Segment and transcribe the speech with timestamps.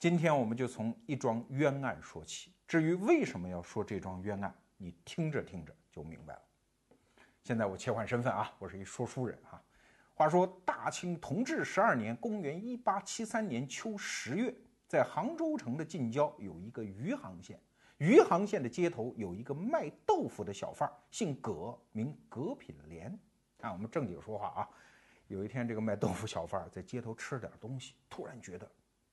[0.00, 2.50] 今天我们就从一桩冤案说起。
[2.66, 6.40] 至于为什么要说这桩冤案，你听着听着就明白了。
[7.44, 9.62] 现在我切换身份啊，我是一说书人啊。
[10.14, 14.54] 话说大清同治十二年，公元一八七三年秋十月，
[14.88, 17.60] 在杭州城的近郊有一个余杭县。
[17.98, 23.14] 余杭县的街头有一个卖豆腐的小贩，姓葛，名葛品莲。
[23.58, 24.68] 看，我们正经说话啊。
[25.26, 28.66] 有一天，这个卖豆腐小贩在街头吃了点东西，突然觉得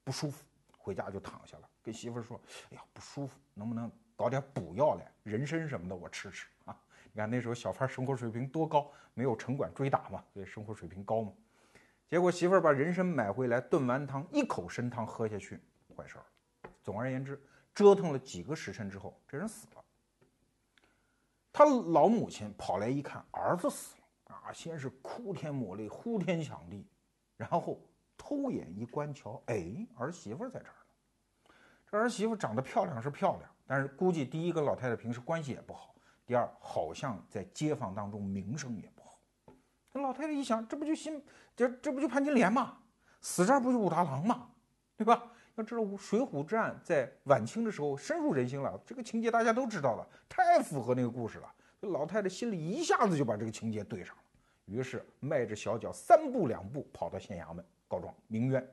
[0.06, 0.46] 不舒服，
[0.88, 2.40] 回家就躺下了，跟媳妇说
[2.72, 5.12] ：“哎呀，不舒服，能不能搞点补药来？
[5.24, 11.34] 人参什么的，我吃吃啊。”你看那时候小贩生活水平多高，没有城管追打嘛，所以生活水平高嘛。
[12.08, 15.60] 结果媳妇把人参买回来炖完汤，一口参汤喝下去，
[15.94, 16.26] 坏事儿。
[16.82, 17.38] 总而言之。
[17.76, 19.86] 折腾了几个时辰之后，这人死了。
[21.54, 24.52] 他老母亲跑来一看，儿子死了啊！
[24.52, 26.88] 先是哭天抹泪、呼天抢地，
[27.36, 27.80] 然后
[28.18, 31.54] 偷眼一观瞧，哎，儿媳妇在这儿呢。
[31.90, 39.20] 这儿媳妇长得漂亮是漂亮，但是估计第一跟老太太平时关系也不好，第二好像在街坊当中名声也不好。
[39.94, 41.24] 那老太太一想，这不就新
[41.56, 42.78] 这这不就潘金莲吗？
[43.22, 44.50] 死这儿不就武大郎吗？
[44.98, 45.32] 对吧？
[45.56, 51.52] 要知道《水浒传》在晚清的时候深入人心了，这个情节大家都知道了，太符合那个故事了。
[51.80, 54.22] 老太太心里一下子就把这个情节对上了，
[54.66, 58.66] 于是迈着小脚三步两步跑到县衙门告状鸣冤。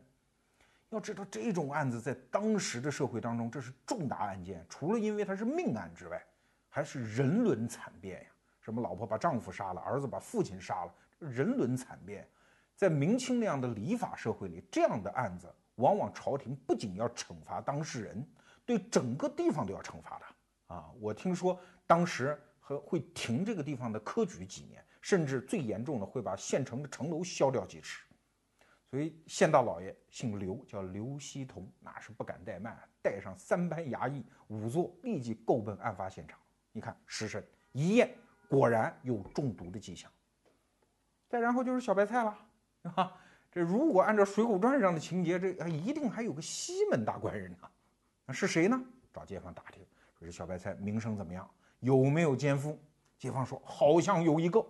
[0.91, 6.23] 要知道这种案子在当时的社会当中，这是重大案件，除了因为它是命案之外，
[6.69, 8.29] 还是人伦惨变呀。
[8.61, 12.29] 什么老婆把丈夫杀了，儿子把父亲杀了，人伦惨变。
[12.77, 15.53] 在明清那样的礼法社会里，这样的案子。
[15.77, 18.25] 往往朝廷不仅要惩罚当事人，
[18.65, 20.89] 对整个地方都要惩罚的啊！
[21.01, 28.03] 我听说当时和会停这个地方的科举几年，甚至最严重的会把县城的城楼削掉几尺。
[28.95, 36.39] 所以县大老爷姓刘，叫刘希同，那是不敢怠慢，带上三班衙役仵作，立即够奔案发现场。
[36.70, 38.14] 你看尸身一验，
[38.48, 40.08] 果然有中毒的迹象。
[41.29, 42.39] 再然后就是小白菜了，
[42.95, 43.20] 啊。
[43.51, 47.58] 这如果按照《水浒传》上的情节，这一定还有个西门大官人呢。
[48.24, 48.80] 那是谁呢？
[49.13, 49.85] 找街坊打听，
[50.17, 51.51] 说这小白菜名声怎么样？
[51.80, 52.79] 有没有奸夫？
[53.18, 54.64] 街坊说好像有一个。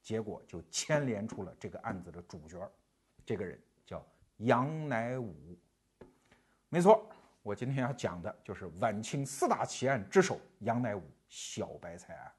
[0.00, 2.58] 结果就牵连出了这个案子的主角，
[3.24, 4.04] 这个人叫
[4.38, 5.34] 杨乃武。
[6.68, 7.06] 没错，
[7.42, 12.32] 我今天要讲的就是晚清四大奇案之首杨乃武小白菜案。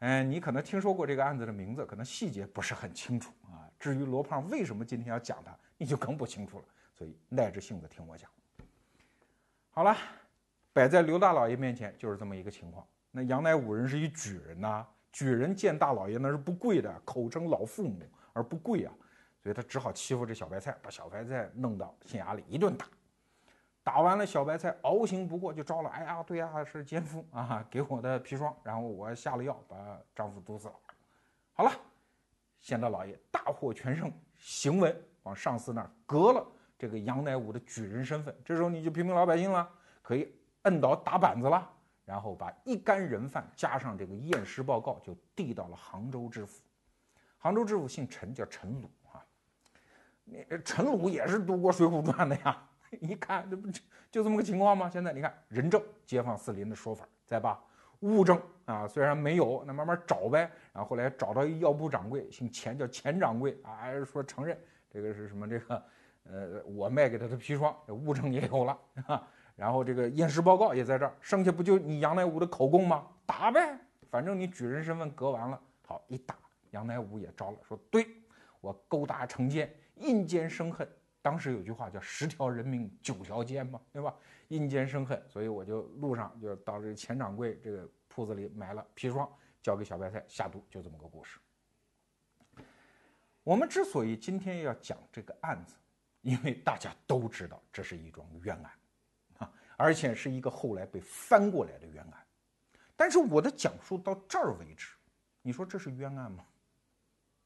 [0.00, 3.68] 嗯，你可能听说过这个案子的名字，可能细节不是很清楚啊。
[3.78, 6.64] 至于罗胖为什么今天要讲他，你就更不清楚了。
[6.94, 8.30] 所以耐着性子听我讲。
[9.70, 9.96] 好了，
[10.72, 12.86] 摆在刘大老爷面前就是这么一个情况。
[13.10, 18.00] 那杨乃武人是一举人呐，举人见大老爷那是不跪的，口称老父母
[18.32, 18.94] 而不跪啊，
[19.42, 22.86] 所以他只好欺负这小白菜，把小白菜弄到县衙里一顿打。
[23.82, 25.88] 打完了，小白菜熬刑不过就招了。
[25.88, 27.66] 哎呀，对呀，是奸夫啊！
[27.70, 29.76] 给我的砒霜，然后我下了药，把
[30.14, 30.74] 丈夫毒死了。
[31.54, 31.72] 好了，
[32.60, 36.46] 县大老爷大获全胜，行文往上司那儿革了
[36.78, 38.36] 这个杨乃武的举人身份。
[38.44, 39.66] 这时候你就平民老百姓了，
[40.02, 40.30] 可以
[40.62, 41.66] 摁倒打板子了，
[42.04, 46.62] 然后把一干人犯加上这个验尸报告，就递到了杭州知府。
[47.38, 48.90] 杭州知府姓陈，叫陈鲁。
[50.30, 52.56] 你陈鲁也是读过《水浒传》的呀。
[53.00, 53.68] 一看，这不
[54.10, 54.88] 就这么个情况吗？
[54.88, 57.60] 现在你看，人证、街坊四邻的说法，再把
[58.00, 60.50] 物证啊，虽然没有，那慢慢找呗。
[60.72, 64.58] 然后后来找到一药铺掌柜，姓钱，叫钱掌柜啊，说承认
[64.88, 65.48] 这个是什么？
[65.48, 65.82] 这个
[66.24, 69.28] 呃，我卖给他的砒霜，物证也有了 啊。
[69.56, 73.06] 然后这个验尸报告也在这儿，剩下不就你杨乃武的口供吗？
[73.26, 73.78] 打呗，
[74.10, 76.34] 反正你举人身份革完了，好一打，
[76.70, 78.06] 杨乃武也招了，说对
[78.60, 80.88] 我勾搭成奸，阴间生恨。
[81.22, 84.14] 当时有句话叫“十条人命九条奸”嘛，对吧？
[84.48, 89.30] 阴间生恨，所以我就路上就到这个钱掌柜这个铺子里买了砒霜，
[89.62, 91.38] 交给小白菜下毒，就这么个故事。
[93.44, 95.74] 我们之所以今天要讲这个案子，
[96.22, 98.72] 因为大家都知道这是一桩冤案
[99.38, 102.26] 啊，而且是一个后来被翻过来的冤案。
[102.96, 104.94] 但是我的讲述到这儿为止，
[105.42, 106.44] 你说这是冤案吗？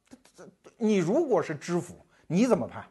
[0.08, 2.84] 这这，你如果是知府，你怎么判？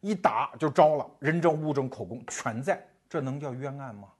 [0.00, 4.12] 一打就招了，人证、物证、口供全在，这能叫冤案吗？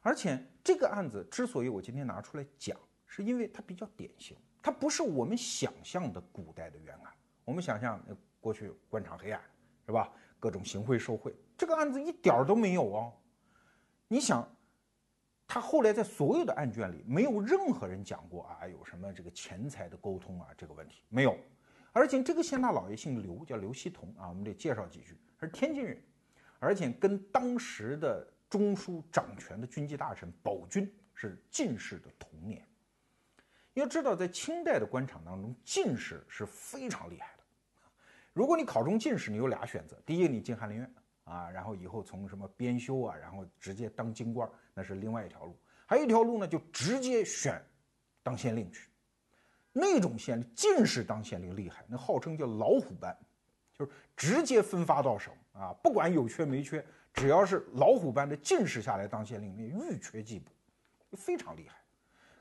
[0.00, 2.76] 而且这个案子之所以我今天拿出来讲，
[3.06, 7.12] 是因为它比较典型，它不是我们想象的古代的冤案。
[7.44, 8.02] 我们想象
[8.40, 9.40] 过去官场黑暗，
[9.86, 10.10] 是吧？
[10.40, 13.12] 各种行贿受贿，这个案子一点儿都没有哦。
[14.08, 14.48] 你想，
[15.46, 21.36] 他后来在所有的案卷里，没有任何人讲过啊，有什么这个钱财的沟通啊这个问题没有。
[21.92, 26.02] 而且这个县大老爷姓刘，叫刘希同啊，我们得介绍几句，他是天津人，
[26.58, 32.66] 而且跟当时的中枢掌权的军机大臣宝军是进士的同年。
[33.74, 37.42] 要知道，在清代的官场当中，进士是非常厉害的。
[38.32, 45.52] 如果你考中进士，你有俩选择：第一，你进翰林院啊，然后以后从什么编修啊，然后直接当京官，那是另外一条路；
[45.86, 47.62] 还有一条路呢，就直接选
[48.22, 48.88] 当县令去。
[49.72, 53.16] 那种县令，进士当县令厉害，那号称叫老虎班，
[53.72, 60.50] 就是直接分发到省啊，不管有缺没缺，只要是老虎班的进士下来当县令，那欲缺即补，
[61.16, 61.78] 非常厉害。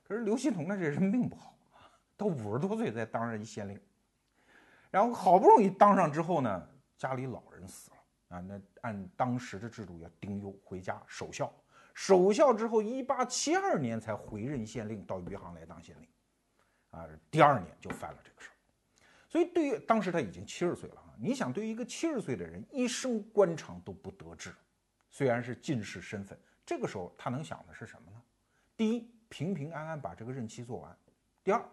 [0.03, 1.87] 可是刘希同呢，这人命不好啊，
[2.17, 3.79] 到五十多岁才当上一县令，
[4.89, 6.67] 然后好不容易当上之后呢，
[6.97, 11.53] 家里老人死了啊，那按当时的制度要丁忧回家守孝，
[11.93, 16.09] 守孝之后，一八七二年才回任县令，到余杭来当县令。
[16.91, 18.53] 啊，第二年就犯了这个事儿，
[19.27, 24.53] 所以对于当时他已经七十岁了啊，你想对于一个七十岁的人，一生官场都不得志，
[25.09, 28.21] 虽然是进士身份，这个时候他能想的是什么呢？
[28.75, 30.91] 第一，平平安安把这个任期做完；
[31.43, 31.63] 第二，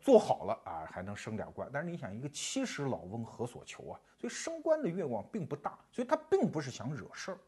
[0.00, 1.68] 做好了啊，还能升点官。
[1.72, 4.00] 但是你想，一个七十老翁何所求啊？
[4.18, 7.38] 所以升官的愿望并不大，所以他并不是想惹事儿。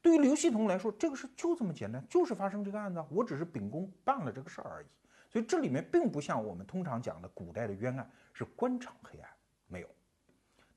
[0.00, 4.86] 对于刘希同来说，这个事就这么简单，就是发生这个案子，我只是秉公办了这个事儿而已。
[5.30, 9.30] 所以这里面并不像我们通常讲的古代的冤案是官场黑暗，
[9.66, 9.88] 没有。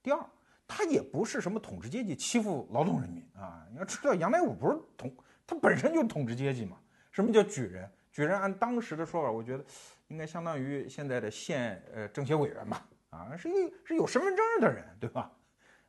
[0.03, 0.25] 第二，
[0.67, 3.65] 他也不是什么统治阶级欺负劳动人民啊。
[3.71, 5.15] 你要知道，杨乃武不是统，
[5.47, 6.77] 他本身就是统治阶级嘛。
[7.11, 7.89] 什么叫举人？
[8.11, 9.63] 举人按当时的说法，我觉得
[10.09, 15.31] 应该相当于现在的县呃政协委员吧，啊，是一是有身份证的人，对吧？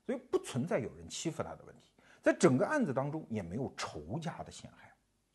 [0.06, 4.91] 所以不存在有人欺负他的问题，在整个案子当中也没有仇家的陷害。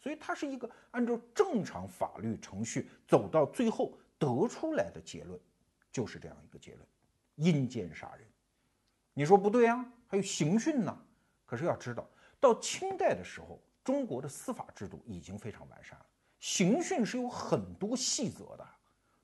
[0.07, 5.37] 所以它是一个按照正常法律程序走到最后得出来的结论，
[5.91, 6.87] 就是这样一个结论：
[7.35, 8.25] 阴间杀人。
[9.13, 9.85] 你说不对啊？
[10.07, 10.97] 还有刑讯呢。
[11.45, 12.09] 可是要知道，
[12.39, 16.05] 到清代的时候，中国的司法制度已经非常完善了，
[16.39, 18.65] 刑讯是有很多细则的，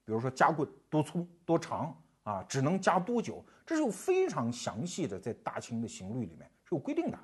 [0.03, 7.18] 比如说夹棍多粗多长啊，只能夹多久，这是有非常详细的，在大清的刑律里面是有规定的，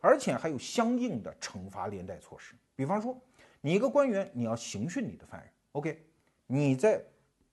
[0.00, 2.54] 而且还有相应的惩罚连带措施。
[2.76, 3.20] 比方说，
[3.60, 6.04] 你一个官员，你要刑讯你的犯人，OK，
[6.46, 7.04] 你在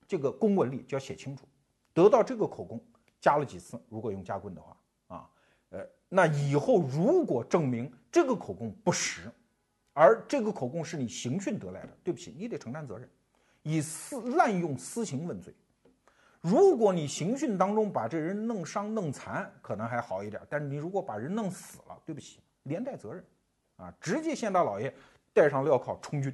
[0.07, 1.47] 这个公文里就要写清楚，
[1.94, 2.80] 得到这个口供
[3.19, 4.77] 加了几次，如果用夹棍的话，
[5.07, 5.30] 啊，
[5.69, 9.31] 呃，那以后如果证明这个口供不实，
[9.94, 13.09] 而这个口供是你刑讯得来的，对不起，你得承担责任，
[13.63, 15.53] 以私滥用私刑问罪。
[16.45, 23.25] 如果你刑讯当中把这人弄伤弄残，可能还好一点，但是你如果把人弄死了，对不起，连带责任，
[23.77, 24.94] 啊，直接县大老爷。
[25.33, 26.31] 带上镣铐充军，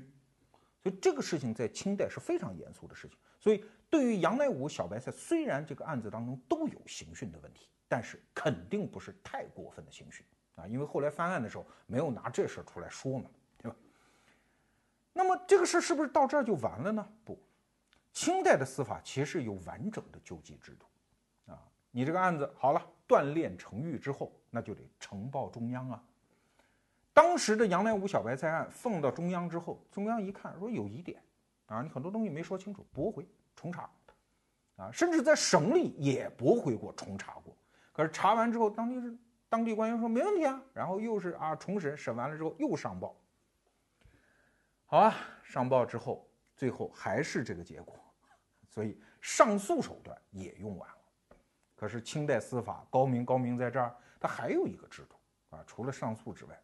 [0.84, 3.18] 所以这个事情在清代是非常严肃的事情。
[3.40, 10.24] 所以对于杨乃武、小白菜，虽然这个案子当中都有刑讯的问题，但是肯定不是太过分的刑讯
[10.54, 13.26] 啊，因为后来翻案的时候没有拿这事儿出来说嘛，
[13.58, 13.76] 对吧？
[15.14, 17.04] 那么这个事儿是不是到这儿就完了呢？
[17.26, 17.42] 不，
[18.14, 20.86] 清代的司法其实有完整的救济制度
[21.52, 21.60] 啊。
[21.92, 26.04] 你这个案子好了，锻炼成狱之后，那就得呈报中央啊。
[27.14, 31.22] 当时的杨乃武小白菜案放到中央之后，中央一看说有疑点，
[31.66, 33.90] 啊，你很多东西没说清楚，驳回重查，
[34.78, 37.54] 啊，甚至在省里也驳回过重查过。
[37.92, 39.18] 可是查完之后，当地是
[39.50, 43.14] 当地官员说没问题啊，然后又是啊重审，审完了之后又上报。
[44.86, 48.01] 好啊，上报之后，最后还是这个结果，
[48.72, 50.96] 所以上诉手段也用完了。
[51.76, 55.16] 可是清代司法高明高明在这儿，它还有一个制度
[55.56, 56.60] 啊，除了上诉之外。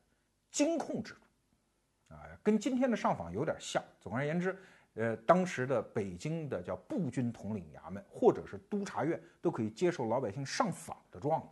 [0.49, 3.83] 监控制度，啊，跟今天的上访有点像。
[3.99, 4.57] 总而言之，
[4.95, 11.47] 呃，当时的北京的叫步军统领衙门或者是督察院都可以接受老百姓上访的状子。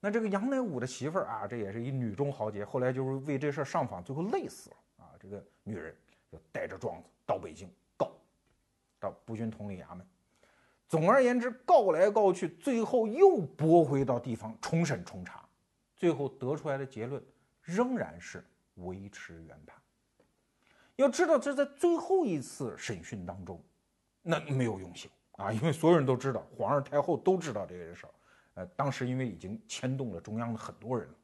[0.00, 5.14] 那这个杨乃武的媳妇儿啊，这也是一女中豪杰，后来就是为这事儿上访，最后累死了啊。
[5.18, 5.96] 这个女人
[6.30, 7.72] 就带着状子到北京，
[9.00, 10.06] 到步军统领衙门。
[10.86, 15.44] 总而言之，告来告去，最后又驳回到地方重审重查，
[15.96, 17.20] 最后得出来的结论。
[17.62, 18.44] 仍然是
[18.76, 19.76] 维持原判。
[20.96, 23.62] 要知道，这在最后一次审讯当中，
[24.22, 28.12] 那没有用刑啊，因为所有人都知道，皇上太后都知道这件事儿。
[28.54, 31.14] 呃，当时因为已经牵动了中央的很多人了，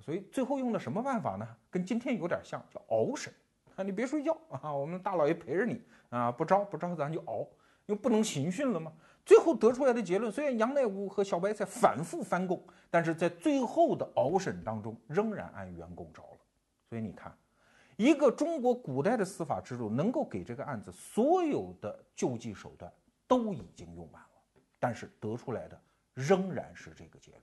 [0.00, 1.46] 所以最后用的什么办法呢？
[1.68, 3.30] 跟今天有点像，叫熬审
[3.78, 3.82] 啊。
[3.82, 7.46] 你别睡觉啊，我们大老爷陪着你啊，不招不招咱就熬，
[7.86, 8.92] 因为不能刑讯了嘛。
[9.24, 16.38] 最后得出来的结论，虽然杨乃武和小白菜反复翻供，但是在最后的熬审当中，仍然按原供招了。
[16.88, 17.36] 所以你看，
[17.96, 22.90] 一个中国古代的司法制度能够给这个案子所有的救济手段
[23.26, 24.40] 都已经用完了，
[24.78, 25.78] 但是得出来的
[26.14, 27.42] 仍然是这个结论。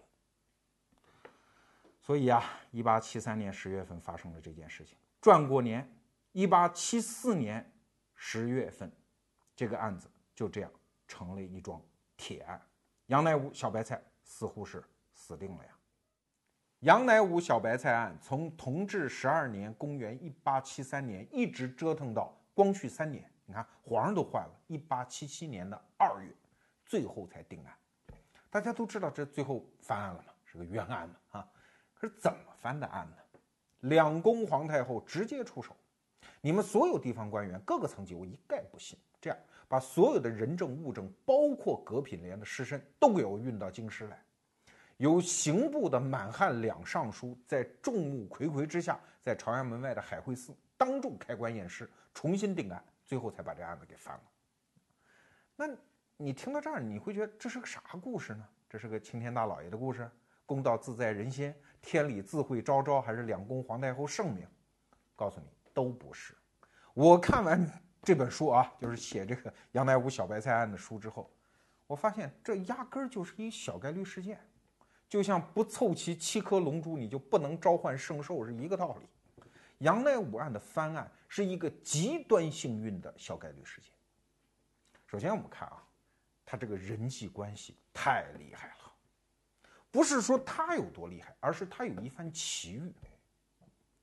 [2.01, 4.98] 所以啊，一八七三年十月份发生了这件事情。
[5.22, 5.88] 转过年，
[6.36, 7.65] 一八七四年
[8.13, 8.92] 十月份，
[9.56, 10.70] 这个案子就这样
[11.08, 11.82] 成了一桩
[12.18, 12.62] 铁案。
[13.06, 15.72] 杨乃武小白菜似乎是死定了呀。
[16.80, 26.36] 杨乃武小白菜案从同治十二年（公元一八七三年）一直折腾到光绪三年，你看皇上都换了，一八七七年的二月，
[26.86, 27.74] 最后才定案。
[28.50, 31.50] 大家都知道这最后翻案了嘛，是个冤案嘛啊？
[31.94, 33.15] 可是怎么翻的案呢？
[33.80, 35.74] 两宫皇太后直接出手，
[36.46, 38.96] 你们所有地方官员各个层级，我一概不信。
[39.20, 44.24] 这样把所有的人证物证，包括葛品莲的尸身，都给我运到京师来。
[44.98, 54.24] 由刑部的满汉两尚书在众目睽睽之下，在朝阳门外的海会寺当众开棺验尸，重新定案，最后才把这案子给翻了。
[55.56, 55.68] 那。
[56.18, 58.48] 你听到这儿，你会觉得这是个啥故事呢？
[58.70, 60.10] 这是个青天大老爷的故事，
[60.46, 64.48] 公道自在人心，天理自会昭昭，还是两宫皇太后圣明？
[65.14, 66.36] 告诉你，都不是。
[66.96, 67.70] 我看完
[68.01, 71.29] 这本书啊， 就是写这个杨乃武小白菜案的书之后，
[71.86, 74.39] 我发现这压根儿就是一小概率事件，
[75.08, 79.08] 就像不凑齐七颗龙珠，你就不能召唤圣兽是一个道理。
[79.79, 83.91] 杨乃武案的翻案是一个极端幸运的小概率事件。
[85.05, 85.84] 首先，我们看啊。
[86.48, 88.94] 他这个人际关系太厉害了，
[89.89, 92.94] 不是说他有多厉害，而是他有一番奇遇。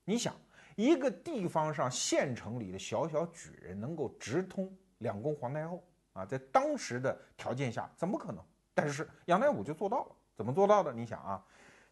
[0.03, 0.35] 你想，
[0.75, 8.43] 一个地方上县城里的小小举人能够直通两宫皇太后啊，在当时的条件下怎么可能？
[8.73, 10.91] 但是杨乃武就做到了，怎么做到的？
[10.91, 11.45] 你想啊，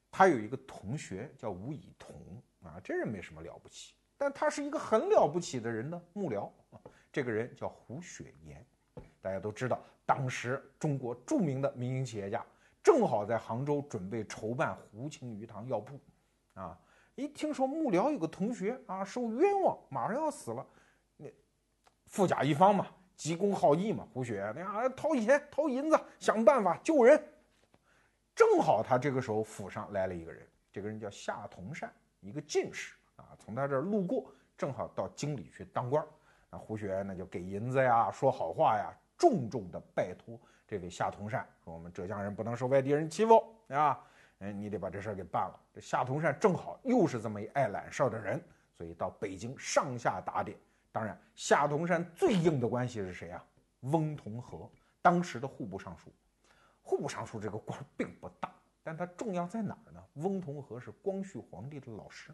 [0.09, 6.79] 他有一个同学叫吴以同啊，这人没什么了不起，但他是一个很了不起的人的幕僚啊，
[7.11, 8.65] 这个人叫胡雪岩。
[9.21, 12.43] 大家都知道，当时中国著名的民营企业家
[12.81, 16.00] 正好在杭州准备筹办湖清鱼塘药铺，
[16.55, 16.77] 啊，
[17.15, 20.65] 一听说幕僚有个同学啊受冤枉，马上要死了，
[21.18, 21.27] 那
[22.08, 27.22] 富甲一方嘛，急公好义嘛，胡雪那啊掏钱掏银子想办法救人，
[28.36, 36.06] 正好他这个时候府上来了一个人，这个人叫夏同善，一个进士啊，从他这儿路过，正好到京里去当官，
[36.50, 38.94] 那胡雪那就给银子呀，说好话呀。
[39.18, 40.36] 重重的拜托
[40.68, 44.03] 这位夏同善，说我们浙江人不能受外地人欺负啊，
[44.43, 45.60] 嗯，你得把这事儿给办了。
[45.71, 48.43] 这夏同善正好又是这么一爱揽事儿的人，
[48.74, 50.57] 所以到北京上下打点。
[50.91, 53.45] 当然，夏同善最硬的关系是谁啊？
[53.81, 54.67] 翁同龢，
[55.01, 56.12] 当时的户部尚书。
[56.81, 58.51] 户部尚书这个官并不大，
[58.83, 60.03] 但他重要在哪儿呢？
[60.15, 62.31] 翁同龢是光绪皇帝的老师。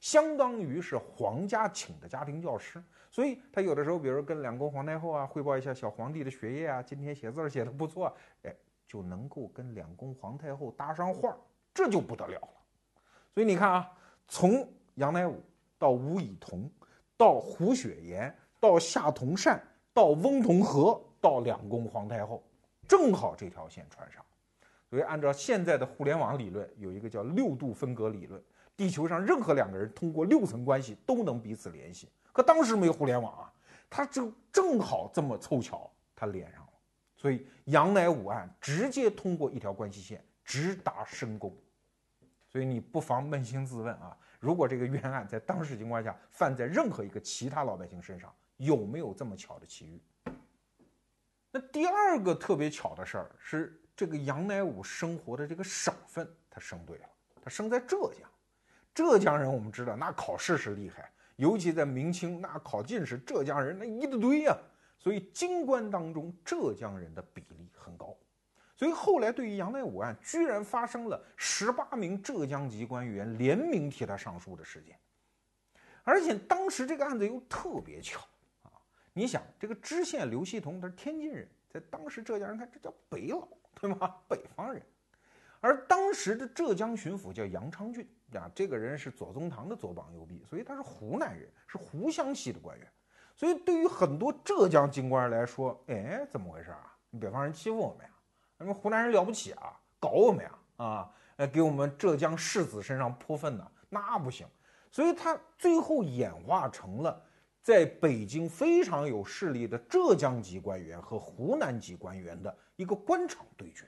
[0.00, 8.12] 相当于是皇家请的家庭教师，所以他有的时候，比如跟两宫皇太后啊汇报一下小皇帝的学业啊，今天写字儿写的不错，
[8.42, 8.54] 哎，
[8.92, 11.34] 就能够跟两宫皇太后搭上话，
[11.72, 12.48] 这就不得了了。
[13.32, 13.90] 所以你看啊，
[14.28, 15.42] 从杨乃武
[15.78, 16.70] 到吴以同，
[17.16, 19.58] 到胡雪岩，到夏同善，
[19.94, 22.42] 到翁同龢，到两宫皇太后，
[22.86, 24.22] 正好这条线串上。
[24.90, 28.42] 所以按照现在的互联网理论，有一个叫六度分隔理论。
[28.76, 33.52] 地球上任何两个人通过六层关系都能彼此联系，可当时没有互联网啊，
[33.88, 36.61] 他就正好这么凑巧，他连上，
[37.22, 41.56] 所以杨乃武案直接通过一条关系线直达深宫，
[42.48, 50.02] 所以你不妨扪心自问啊，如果这个冤案在当时情况下犯在任何一个其他老百姓身上，有没有这么巧的奇遇？
[51.52, 57.08] 那第二个特别巧的事儿是，这个杨乃武生活的这个省份他生对了，
[57.40, 58.28] 他生在浙江。
[58.92, 64.58] 浙江人，我们知道那考试是厉害，尤其在明清，那考进士浙江人那一大堆呀。
[65.02, 68.16] 所以京官当中浙江人的比例很高。
[68.76, 74.96] 所以后来对于杨乃武案，居然发生了十八名浙江籍官员联名替他上书的事件。
[76.04, 78.20] 而且当时这个案子又特别巧
[78.62, 78.70] 啊！
[79.12, 83.48] 你想，这个知县刘希同他是天津人，在当时浙江人看这叫北佬，
[83.80, 84.16] 对吗？
[84.28, 84.80] 北方人。
[85.60, 88.08] 而当时的浙江巡抚叫杨昌俊。
[88.34, 92.88] 啊，这个人是左宗棠的左膀右臂，所以他是湖南人，是湖湘系的官员。
[93.36, 96.96] 所以对于很多浙江京官来说，哎，怎么回事啊？
[97.20, 98.12] 北方人欺负我们呀？
[98.58, 99.78] 咱们湖南人了不起啊？
[99.98, 100.58] 搞我们呀？
[100.76, 103.70] 啊，呃，给我们浙江士子身上泼粪呢？
[103.88, 104.46] 那不行。
[104.90, 107.20] 所以他最后演化成了
[107.62, 113.86] 在北京非常有势力的浙江籍官员和湖南籍官员的一个官场对决。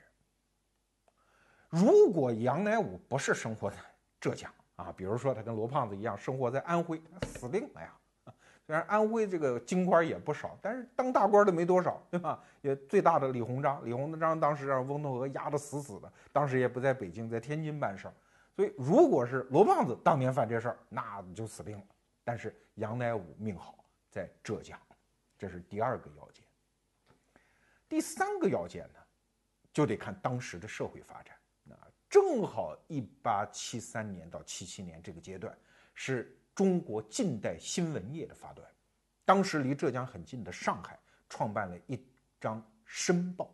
[1.68, 3.76] 如果杨乃武不是生活在
[4.20, 7.94] 浙江啊，比如说他跟罗胖子一样生活在安徽，死定了呀！
[8.66, 12.42] 虽然安徽这个京官也不少，但是当大官的没多少，对吧？
[12.62, 18.14] 也最大的李鸿章，李鸿章当时让翁同龢压得死死的，当时也不在北京，在天津办事儿，
[18.56, 21.84] 所以如果是罗胖子当年犯这事儿，那就死定了。
[22.24, 24.80] 但是杨乃武命好，在浙江，
[25.36, 26.42] 这是第二个要件。
[27.86, 29.00] 第三个要件呢，
[29.74, 31.36] 就得看当时的社会发展。
[31.64, 31.76] 那
[32.08, 35.54] 正好一八七三年到七七年这个阶段，
[35.92, 38.66] 是中国近代新闻业的发端。
[39.24, 41.98] 当时离浙江很近的上海，创办了一
[42.40, 43.50] 张《申报》，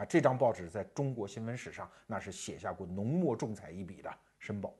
[0.00, 4.70] 啊，这张报纸在中国新闻史上那是写下过浓墨重彩一笔的《申报》。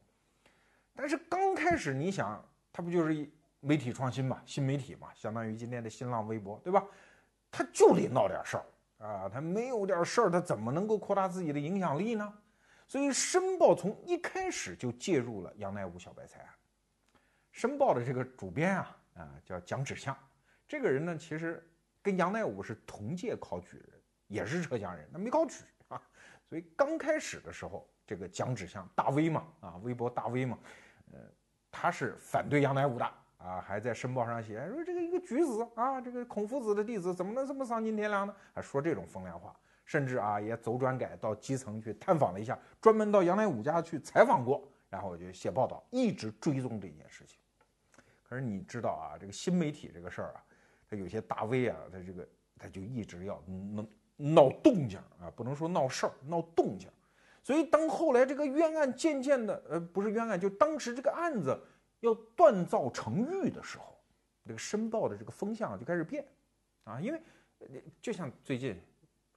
[0.94, 2.42] 但是刚开始，你想，
[2.72, 3.28] 它不就是
[3.60, 6.84] 媒体创新嘛，新媒体嘛，相当于今天的新浪微博，对吧？
[7.50, 8.64] 它就得闹点事儿
[9.06, 12.32] 啊，它没有点事儿，它怎么能够扩大自己的影响力呢？
[12.86, 16.48] 所以，《申报》从一开始就介入了杨乃武小白菜案。
[17.56, 20.14] 《申报》的这个主编啊，啊，叫蒋芷象。
[20.68, 21.66] 这个人呢，其实
[22.02, 25.98] 跟杨乃武是同届考举人，也是浙江人，他没考举啊。
[26.46, 30.58] 所以刚开始的时候，这个蒋芷象大 V 嘛，啊，微博大 V 嘛，
[31.14, 31.18] 呃，
[31.70, 38.36] 他是反对杨乃武的啊，还在申报上写说这个一个举子啊，这个孔夫子的弟子怎么能这么丧尽天良呢？
[38.52, 47.38] 还说这种风凉话，甚至啊也走转改到基层去探访了一下，专门到杨乃武家去采访过，然后就写报道，一直追踪这件事情。
[48.28, 50.42] 可是你知道啊，这个新媒体这个事儿啊。
[50.88, 56.88] 他有些大 V 啊，他这个他就一直要闹闹动静啊，不能说闹事儿，闹动静。
[57.42, 61.60] 所以当后来这个冤案渐渐的，呃，不是冤案，就当时这个案子
[62.00, 63.98] 要锻造成狱的时候，
[64.44, 66.24] 这个申报的这个风向就开始变
[66.84, 67.20] 啊，因为
[68.00, 68.80] 就像最近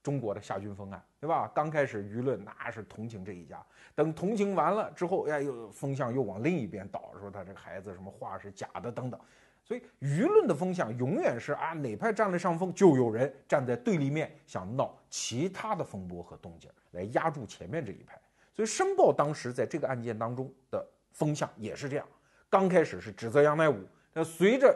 [0.10, 1.52] 中国的夏军锋案，对吧？
[1.54, 3.64] 刚开始舆论那是同情这一家，
[3.94, 9.20] 等同情完了之后，哎，又风向又往另一边倒，说他这个孩子什么话是假的等等。
[9.64, 18.20] 所以舆论的风向永远是啊，哪派占了上风，就有人站在对立面，想闹其他的风波和动静来压住前面这一派。
[18.52, 22.08] 所以《申报》当时在这个案件当中的风向也是这样，
[22.50, 23.78] 刚开始是指责杨乃武，
[24.12, 24.76] 那随着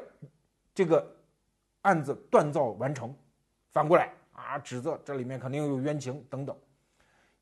[0.75, 1.11] 这个
[1.81, 3.15] 案子锻造完成，
[3.71, 6.55] 反过来啊，指责这里面肯定有冤情等等。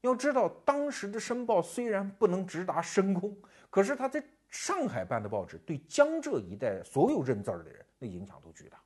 [0.02, 3.36] 要知道，当时的《申报》虽然不能直达深宫，
[3.70, 4.24] 可是他在。
[4.52, 8.78] 上海办的报纸对江浙一带所有认字儿的人，那影响都巨大。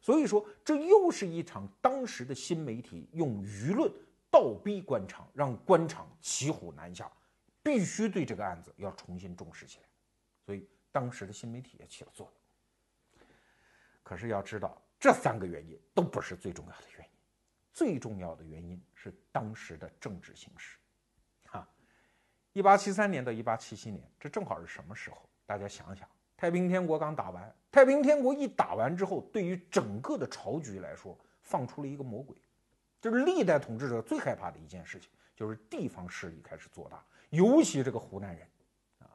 [0.00, 3.92] 所以说，这又是一场当时的新媒体用舆论
[4.30, 7.10] 倒逼官场，让官场骑虎难下，
[7.64, 9.88] 必须对这个案子要重新重视起来。
[10.46, 12.30] 所以，当时的新媒体也起了作
[13.16, 13.26] 用。
[14.04, 17.07] 可是要知道，这三个原因都不是最重要的原因，
[17.72, 20.78] 最重要的原因是当时的政治形势。
[21.44, 21.68] 哈
[22.52, 25.18] 一八七三年到一八七七年，这正好是什么时候？
[25.46, 32.36] 大家想想，太平天国刚打完，太平天国一打完之后，对于整个的朝局来说，放出了一个魔鬼，
[33.00, 38.46] 就是历代统治者最害怕的一件事情，就是地方势力开始做大，尤其这个湖南人，
[38.98, 39.08] 啊，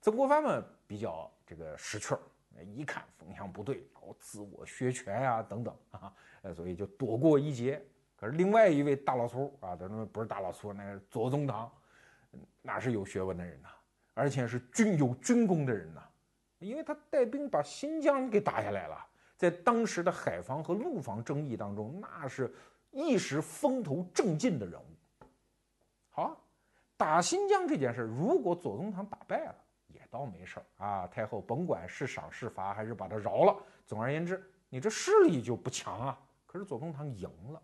[0.00, 2.20] 曾国藩嘛比较这个识趣儿，
[2.62, 7.84] 一看风向不对，然后自我削权呀等等啊，呃，所以就躲过一劫。
[8.16, 11.70] 可是另外一位大老粗啊，他那不是大老粗，那是左宗棠。
[12.62, 13.68] 哪是有学问的人呐，
[14.14, 16.02] 而且是军有军功的人呐，
[16.58, 22.54] 因为他带兵把新疆给打下来了，在当时的海防和陆防争议当中，那是
[22.90, 25.26] 一时风头正劲的人物。
[26.10, 26.40] 好，
[26.96, 29.54] 打新疆这件事，如果左宗棠打败了，
[29.88, 31.06] 也倒没事儿啊。
[31.06, 33.56] 太后甭管是赏是罚，还是把他饶了。
[33.86, 36.20] 总而言之，你这势力就不强啊。
[36.50, 37.62] 可是左宗棠赢了，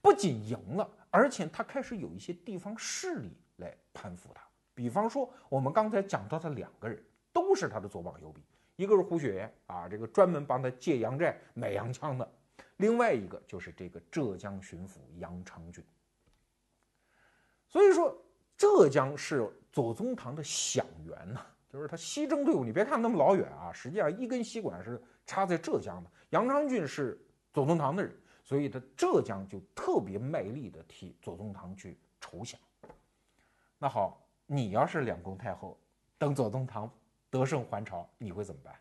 [0.00, 3.30] 不仅赢了，而且他开始有一些地方势力。
[3.58, 4.42] 来攀附他，
[4.74, 8.42] 比方说我们刚才讲到的两个人，都是他的左膀右臂，
[8.74, 12.28] 一个是胡雪岩啊，这个专门帮他借洋债买洋枪的；
[12.78, 15.82] 另外一个就是这个浙江巡抚杨昌俊。
[17.66, 18.20] 所以说，
[18.58, 26.10] 浙江是左宗棠的响源呐，就是他西征队伍，你别看那么老远啊，实际上一根吸管是插在浙江的。
[26.30, 27.18] 杨昌俊是
[27.56, 28.14] 左宗棠的人，
[28.44, 32.54] 所以他浙江就特别卖力的替左宗棠去筹饷。
[33.78, 35.80] 那好，你要是两宫太后，
[36.18, 36.90] 等左宗棠
[37.30, 38.78] 得胜还朝，你会怎么办？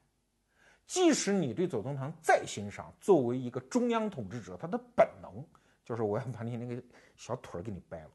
[0.85, 5.41] 即使你对左宗棠再欣赏，作为一个中央统治者，他的本能
[5.85, 6.83] 就是我要把你那个
[7.15, 8.11] 小腿儿给你掰了。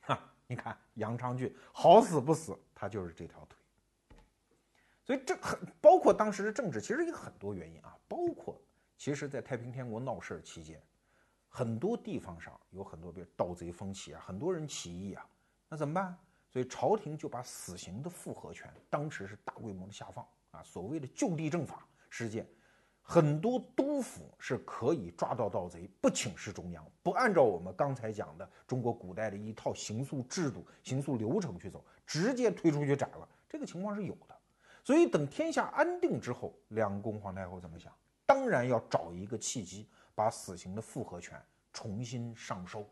[0.00, 3.58] 哈，你看杨昌俊好死不死，他就是这条腿。
[5.04, 8.58] 所以这很包括当时的政治，其实有很多原因啊，包括
[9.00, 10.78] 其实在太平天国闹事儿期间。
[11.48, 15.26] 很多地方上有很多，比如盗贼风起啊，很多人起义啊，
[15.70, 16.14] 那怎么办？
[16.50, 20.62] 所以朝廷就把死刑的复核权当时是大规模的下放啊。
[20.62, 22.46] 所谓的就地正法事件，
[23.00, 33.26] 很多督府是可以抓到盗贼，不请示中央，不按照我们刚才讲的中国古代的一套刑诉制度、刑诉流程去走，直接推出去斩了。
[33.48, 34.36] 这个情况是有的。
[34.84, 37.90] 所以等天下安定之后，两宫皇太后怎么想？
[38.30, 41.36] 当然要找一个契机，把死刑的复核权
[41.72, 42.88] 重新上收，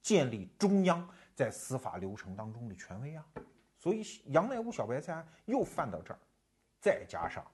[0.00, 3.22] 建立中央在司法流程当中的权威啊。
[3.76, 6.18] 所以杨乃武小白菜案又犯到这儿，
[6.80, 7.44] 再加上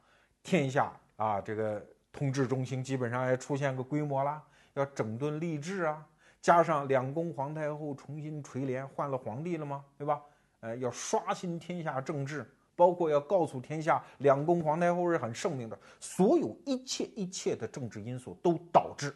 [0.40, 4.40] 天下啊这个统治中心基本上也出现个规模啦，
[4.74, 6.06] 要整顿吏治啊，
[6.40, 9.84] 加上两宫皇太后重新垂帘换了皇帝了吗？
[9.98, 10.22] 对吧？
[10.60, 12.48] 呃，要刷新天下政治。
[12.76, 19.12] 包括要告诉天下，两宫皇太后是很圣明的，所有一切一切的政治因素都导致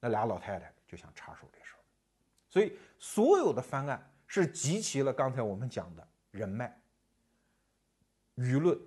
[0.00, 1.82] 那俩老太太就想插手这事儿，
[2.48, 6.80] 所以所有的翻案是集齐了刚才我们讲的人脉、
[8.36, 8.78] 舆论、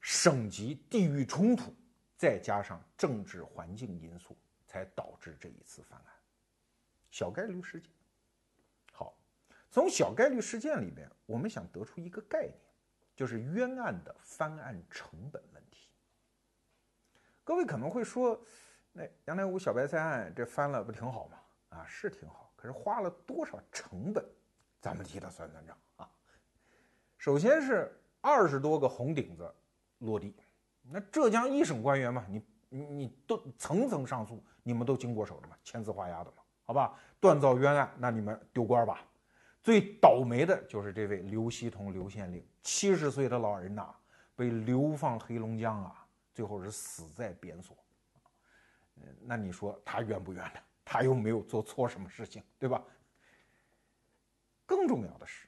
[0.00, 1.74] 省级地域冲突，
[2.16, 4.36] 再加上政治环境因素，
[4.68, 6.06] 才导致这一次翻案。
[7.10, 7.90] 小概率事件。
[8.92, 9.16] 好，
[9.70, 12.54] 从小概率事件里边，我们想得出一个概念。
[13.16, 15.90] 就是冤案的翻案成本问题。
[17.42, 18.38] 各位可能会说，
[18.92, 21.38] 那杨乃武小白菜案这翻了不挺好吗？
[21.70, 24.24] 啊，是挺好，可是花了多少成本？
[24.80, 26.08] 咱们替他算算账啊。
[27.16, 29.52] 首先是二十多个红顶子
[29.98, 30.36] 落地，
[30.82, 36.98] 那浙江一省官员嘛，你你都层层上诉，你们都经过手的嘛，签字画押的嘛，好吧？
[37.20, 39.00] 锻造冤案，那你们丢官吧。
[39.62, 43.94] 最倒霉的就是这位刘希同刘县令，七十岁的老人呐，
[44.34, 47.76] 被流放黑龙江啊，最后是死在边所。
[49.20, 50.60] 那你说他冤不冤呢？
[50.84, 52.82] 他又没有做错什么事情，对吧？
[54.66, 55.46] 更重要的是，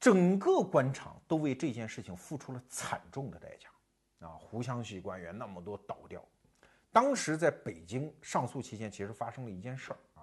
[0.00, 4.34] 整个官场都为这件事情付出了惨重的代价啊！
[4.36, 6.20] 湖湘系官员那么多倒掉，
[6.90, 10.22] 当时在北京上诉期间，其实发生了一件事儿啊，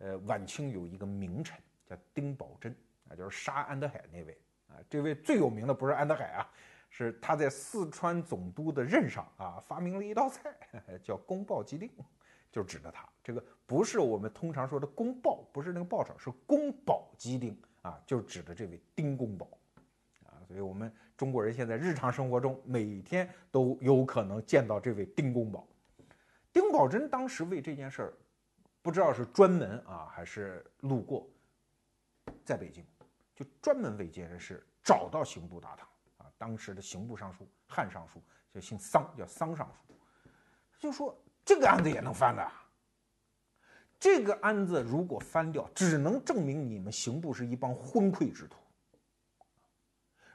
[0.00, 1.58] 呃，晚清有一个名臣。
[1.86, 2.72] 叫丁宝桢
[3.08, 4.38] 啊，就是杀安德海那位
[4.70, 4.80] 啊。
[4.88, 6.48] 这位最有名的不是安德海啊，
[6.88, 10.54] 是他在四川总督的任上啊，发明了一道菜，
[11.02, 11.90] 叫宫爆鸡丁，
[12.50, 13.08] 就指的他。
[13.22, 19.46] 这个不是我们通常说的宫爆，不是那个爆炒，是宫保鸡丁啊，就指的这位丁公保
[20.24, 20.40] 啊。
[20.48, 25.66] 所以我们中国人现在日常生活中每天都有可能见到这位丁公保。
[26.52, 28.14] 丁宝桢当时为这件事儿，
[28.82, 31.28] 不知道是专门啊还是路过。
[32.44, 32.84] 在北京，
[33.40, 38.22] 就专门为这件事找到刑部大堂啊，当时的刑部尚书汉尚书
[38.52, 39.98] 就姓桑，叫桑尚书，
[40.78, 42.46] 就说这个案子也能翻的。
[43.98, 48.58] 这个案子如果翻掉，只能证明你们刑部是一帮昏聩之徒。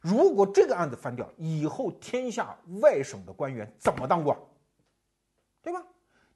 [0.01, 4.35] 如果这个案子翻掉，以后天下外省的官员怎么当官？
[5.61, 5.85] 对吧？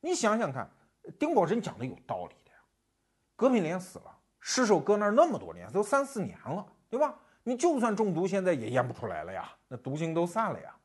[0.02, 0.70] 你想想看，
[1.18, 2.58] 丁宝桢讲的有道理的呀。
[3.36, 4.19] 葛品连死了。
[4.40, 7.18] 尸首搁那儿那么多年，都三四年了，对吧？
[7.44, 10.76] 你就算中毒，现在也验不出来了呀，那毒性都散了呀。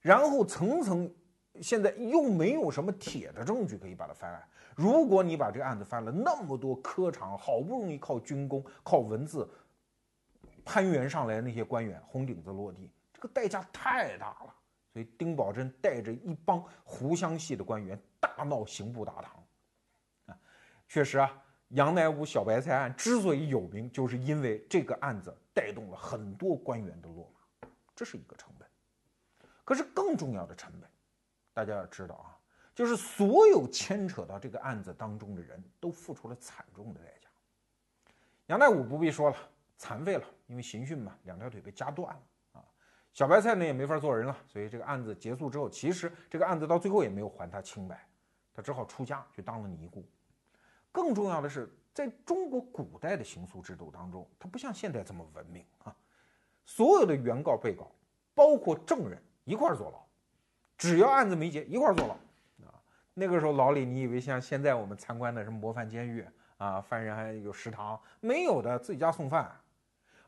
[0.00, 1.12] 然后层层，
[1.60, 4.48] 现在又没有什么铁的证据可以把它翻案。
[4.74, 9.46] 如果你把这个案子翻了，那么多科场好不容易靠军功、靠文字
[10.64, 14.54] 攀援上来的那些官员红顶子落地，这个代价太大了。
[14.92, 19.44] 所以丁宝桢带着一帮湖湘系的官员大闹刑部大堂，
[20.26, 20.38] 啊，
[20.88, 21.30] 确实啊。
[21.70, 28.68] 杨乃武小白菜案之所以有名，就是因为这个案子带动了很多官员的落马，这是一个成本。
[29.64, 30.90] 可是更重要的成本，
[31.54, 32.34] 大家要知道啊，
[32.74, 37.28] 就是所有牵扯到这个案子当中的人都付出了惨重的代价。
[38.46, 39.36] 杨乃武不必说了，
[39.78, 42.22] 残废了，因为刑讯嘛，两条腿被夹断了
[42.54, 42.64] 啊。
[43.12, 48.04] 小白菜呢也没法做人了，所以这个案子结束之后，其实这个案子到最后也没有还他清白，
[48.52, 50.04] 他只好出家去当了尼姑。
[50.92, 55.94] 更重要的是，在中国古代的刑诉制度当中，它不像现在这么文明啊。
[56.64, 57.90] 所有的原告、被告，
[58.34, 60.00] 包括证人一块儿坐牢，
[60.76, 62.14] 只要案子没结，一块儿坐牢
[62.66, 62.74] 啊。
[63.14, 66.24] 那个时候牢里，你以为像现在我们参观的什么模范监狱
[66.58, 68.00] 啊，犯人还有食堂？
[68.20, 69.50] 没有的，自己家送饭。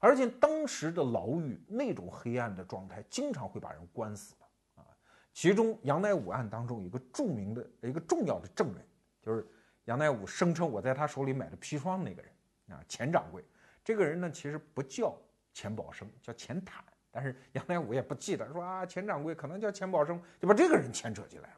[0.01, 4.87] 而且当时的牢狱那种黑暗的状态，经常会把人关死的啊。
[5.33, 8.85] 其中杨乃武案当中，有一个著名的一个重要的证人，
[9.23, 9.47] 就是。
[9.87, 12.31] 杨乃武声称我在他手里买的砒霜那个人
[12.71, 13.45] 啊，钱掌柜，
[13.85, 15.17] 这个人呢其实不叫
[15.53, 21.57] 钱宝生，叫钱坦，但是 杨乃武也不记得，说啊钱掌柜可能叫钱宝生，就把这个人牵扯进来了。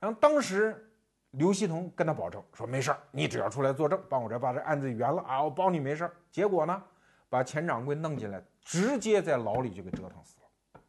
[0.00, 0.90] 然后当时
[1.32, 6.16] 刘希同跟他保证说没事儿，你只要出来作证，帮我这把这案子圆了啊，我保你没事儿。
[6.30, 6.82] 结果呢，
[7.28, 10.80] 把钱掌柜弄进来，直接在牢里就给折腾死了。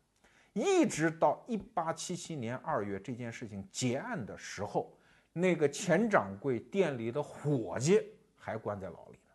[0.54, 4.98] 一直到一八七七年二月这件事情结案的时候。
[5.38, 9.34] 那个钱掌柜店里的伙计还关在牢里呢，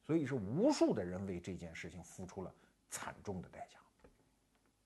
[0.00, 2.50] 所以是无数的人为这件事情付出了
[2.88, 3.78] 惨重的代价。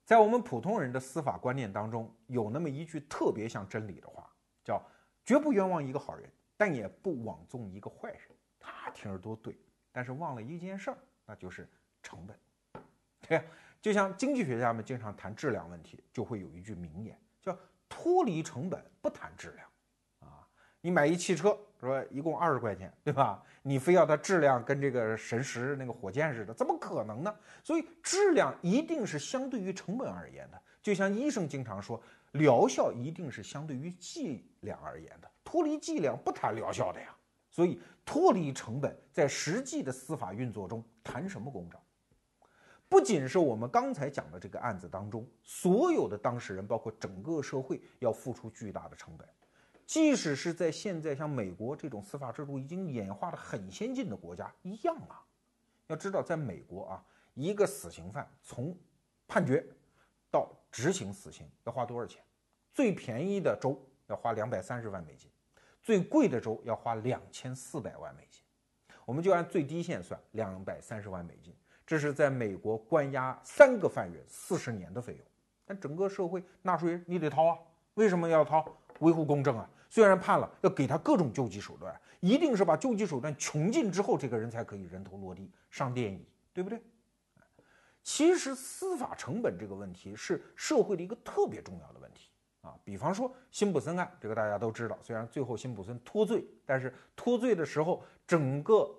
[0.05, 4.29] 在我们普通人的司法观念当中，有那么一句特别像真理的话，
[4.65, 4.85] 叫
[5.25, 8.21] “绝不冤枉一个好人，但也不枉纵一个坏人”。
[8.59, 9.57] 他听着多对，
[9.93, 11.71] 但是忘了一件事儿，那就是
[12.03, 12.37] 成本。
[13.21, 13.45] 对呀，
[13.81, 17.57] 就像经济学家们经常谈质量问题，就会有一句名言，叫
[17.89, 19.70] “脱离成本不谈质量”。
[20.81, 23.43] 你买一汽车，说一共二十块钱，对吧？
[23.63, 27.35] 你非要它质量跟这个神石那个火箭似的，怎么可能呢？
[27.63, 30.61] 所以质量一定是相对于成本而言的。
[30.83, 35.31] 就像医生经常说，疗效一定是相对于剂量而言的。
[35.45, 37.15] 脱离剂量不谈疗效的呀。
[37.51, 41.79] 所以脱离成本，在实际的司法运作中谈什么公正？
[42.89, 49.29] 不仅是我们刚才讲的这个案子当中，所有的当事人，包括整个社会，要付出巨大的成本。
[49.91, 55.21] 即使是在现在像美国这种司法制度已经演化的很先进的国家一样啊。
[55.89, 58.73] 要知道，在美国啊，一个死刑犯从
[59.27, 59.67] 判决
[60.31, 62.23] 到执行死刑要花多少钱？
[62.73, 63.77] 最便宜的州
[64.07, 65.29] 要花两百三十万美金，
[65.83, 68.45] 最贵的州要花两千四百万美金。
[69.05, 71.53] 我们就按最低线算，两百三十万美金。
[71.85, 75.27] 这是在美国关押三个犯人四十年的费用，
[75.65, 77.59] 但整个社会纳税人你得掏啊？
[77.95, 78.65] 为什么要掏？
[79.01, 79.69] 维护公正啊！
[79.91, 86.81] 虽然判了，要给他各种救济手段，一定是把救济手段穷尽之后，这个人才可以人头落地上电椅，对不对？
[88.03, 92.31] 其实司法成本这个问题是社会的一个特别重要的问题
[92.63, 92.75] 啊。
[92.83, 98.97] 比方说辛普森案，这个大家都知道，虽然最后辛普森脱罪，但是脱罪的时候，整个。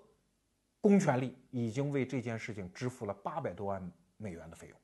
[0.83, 4.75] 公权力已经为这件事情支付了八百多万美元的费用，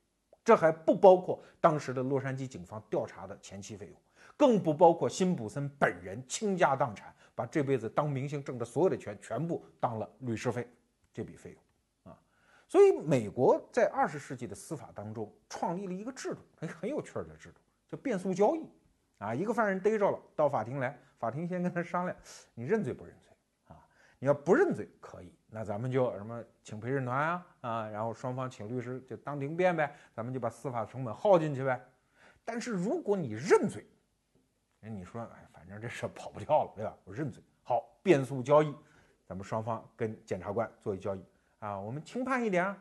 [0.44, 3.96] 这还不包括当时的洛杉矶警方调查的前期费用，
[4.38, 10.66] 更不包括辛普森本人倾家荡产，把这辈子当明星挣的所有的钱全部当了律师费，
[11.12, 12.16] 这笔费用啊。
[12.68, 18.64] 所以，美国在二十世纪的司法当中创立了一个制度，很很有趣的制度，叫变速交易
[19.18, 19.34] 啊。
[19.34, 22.16] 一个犯人逮着了，到法庭来，法庭先跟他商量，
[22.54, 23.32] 你认罪不认罪
[23.66, 23.76] 啊？
[24.20, 25.34] 你要不认罪可以。
[25.50, 31.82] 那咱们就什么请陪审团啊啊，然后双方请律师就当庭辩呗，咱们就把司法成本耗进去呗。
[32.44, 33.84] 但是如果你认罪，
[34.80, 36.96] 哎，你说哎，反正这事跑不掉了，对吧？
[37.04, 38.74] 我认罪，好，变速交易，
[39.26, 41.24] 咱们双方跟检察官做一交易
[41.58, 42.76] 啊，我们轻判一点啊，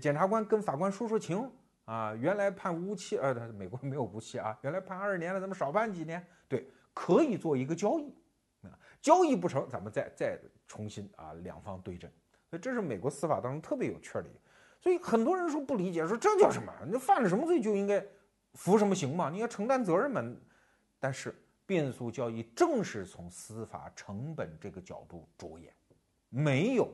[0.00, 1.50] 检察官跟法官说说情
[1.84, 8.12] 啊，原来判无期，呃，美国没有无期啊，原来判二十年了，咱们少判几年，对，可以做一个交易
[8.62, 8.76] 啊。
[9.00, 12.10] 交易不成，咱们再再重新啊，两方对阵。
[12.50, 14.26] 所以这是美国司法当中特别有趣的。
[14.80, 16.72] 所以很多人说不理解，说这叫什么？
[16.86, 18.04] 你犯了什么罪就应该
[18.54, 19.30] 服什么刑嘛？
[19.30, 20.20] 你要承担责任嘛？
[20.98, 25.74] 但是变速交易正是从司法成本这个角度着眼，
[26.28, 26.90] 没有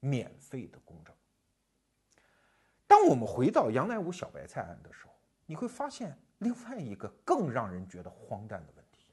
[0.00, 1.14] 免费的公正。
[2.86, 5.12] 当我们回到杨乃武小白菜案的时候，
[5.46, 9.12] 你会发现另外一个更让人觉得荒诞的问题：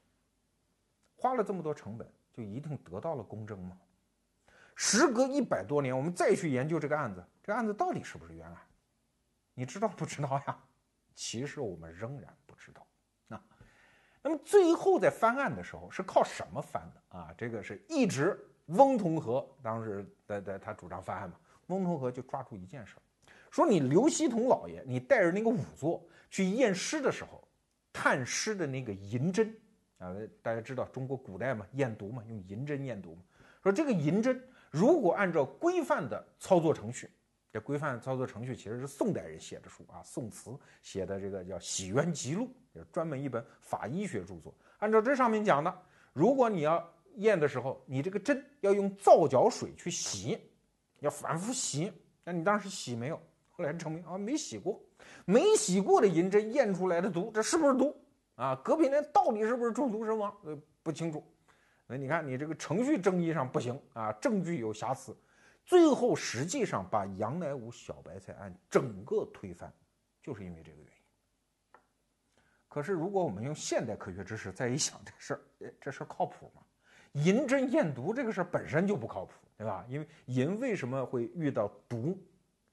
[1.16, 2.06] 花了这么多成本。
[2.36, 3.80] 就一定得到了公正吗？
[4.74, 8.54] 时隔一百多年，我们再去研究这个案子，这个案子到底是不是冤案？
[9.54, 10.64] 你知道不知道呀？
[11.16, 12.36] 其实我们仍然。
[14.26, 17.32] 那么最后在翻案的时候是靠什么翻的啊？
[17.38, 18.36] 这个是一直
[18.66, 21.36] 翁同龢当时在在他主张翻案嘛？
[21.68, 22.96] 翁同龢就抓住一件事，
[23.52, 27.46] 说你刘锡同老爷，你带着那个仵作去验尸的时候，
[27.92, 29.56] 探尸的那个银针。
[29.98, 30.12] 啊，
[30.42, 33.22] 大家知道中国古代嘛，验毒嘛，用银针验毒嘛。
[33.62, 37.08] 说这个银针如果按照规范的操作程序，
[37.56, 44.54] 这规范操作程序其实是宋代人写的书啊，宋慈写的这个叫《洗冤集录》，也是专门一本法医学著作。
[44.76, 45.74] 按照这上面讲的，
[46.12, 50.38] 如果你要验的时候，你这个针要用皂角水去洗，
[50.98, 51.90] 要反复洗。
[52.24, 53.18] 那你当时洗没有？
[53.48, 54.78] 后来证明啊，没洗过，
[55.24, 57.96] 没洗过的银针验出来的毒，这是不是毒？
[58.34, 60.30] 啊，隔壁那到底是不是中毒身亡？
[60.44, 61.24] 呃，不清楚。
[61.86, 65.16] 那你看，你这个程序正义上不行啊，证据有瑕疵，
[65.66, 69.70] 最后实际上把杨乃武小白菜案整个推翻，
[70.22, 70.92] 就是因为这个原因。
[72.68, 76.62] 可是，如果我们用现代科学知识再一想这事儿，哎，这事儿靠谱吗？
[77.12, 79.84] 银针验毒这个事儿本身就不靠谱，对吧？
[79.88, 82.16] 因为银为什么会遇到毒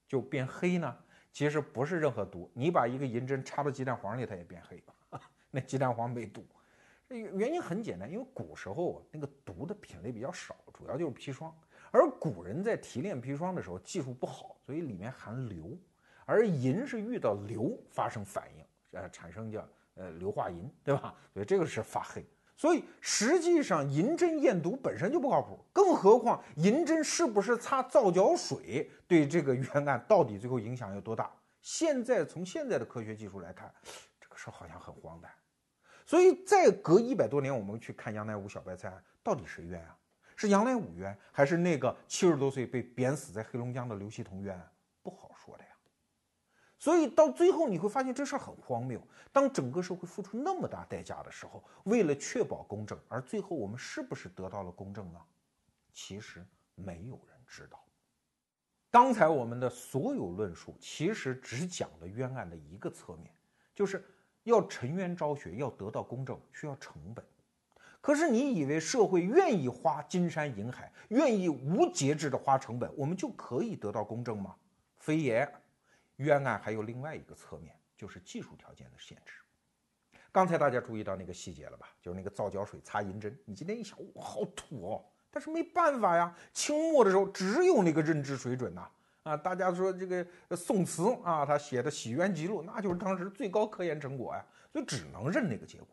[0.06, 0.96] 就变黑呢？
[1.32, 4.80] 其实不是任何毒，你把一个银针插到鸡蛋黄里，它也变黑。
[5.50, 6.46] 那鸡蛋黄没毒，
[7.08, 11.52] 原因很简单，因为古时候，那个毒的品类比较少，主要就是砒霜。
[11.94, 15.78] 而古人在提炼砒霜的时候技术不好，所以里面含硫，
[16.24, 21.14] 而银是遇到硫发生反应，呃，产生叫呃硫化银，对吧？
[21.32, 22.26] 所以这个是发黑。
[22.56, 31.30] 所以实际上银针验毒本身就不靠谱，更何况银针是不是擦皂角水对这个冤案到底最后影响有多大？
[31.60, 33.72] 现在从现在的科学技术来看，
[34.20, 35.30] 这个事好像很荒诞。
[36.04, 39.96] 所以再隔一百多年，我们去看杨乃武小白菜案，到底谁冤啊？
[40.36, 44.60] 是杨乃武冤，还是那个七十多岁被贬死在黑龙江的刘锡彤冤？
[45.02, 45.70] 不好说的呀。
[46.78, 49.00] 所以到最后你会发现这事儿很荒谬。
[49.32, 55.20] 当整个社会付出那么大代价的时候，为了确保公正，而最后我们是不是得到了公正呢？
[55.92, 56.44] 其实
[56.74, 57.82] 没有人知道。
[58.90, 63.34] 刚才我们的所有论述其实只讲了冤案的一个侧面，
[63.74, 64.04] 就是
[64.44, 67.24] 要沉冤昭雪，要得到公正需要成本。
[68.04, 74.54] 可是你以为社会愿意花金山银海，愿意无节制的花成本，我们就可以得到公正吗？
[74.98, 75.50] 非也。
[76.16, 79.36] 冤案还有另外一个侧面，就是技术条件的限制。
[80.30, 81.88] 刚才大家注意到那个细节了吧？
[82.02, 83.34] 就是那个皂角水擦银针。
[83.46, 85.04] 你今天一想，哇，好土哦！
[85.30, 88.86] 但是没办法呀，清末的时候只有那个认知水准呐。
[89.22, 95.88] 啊，大家说这个宋慈啊，他写的《洗冤集录》，那就是当时最高科研成果呀，所以只能认那个结果。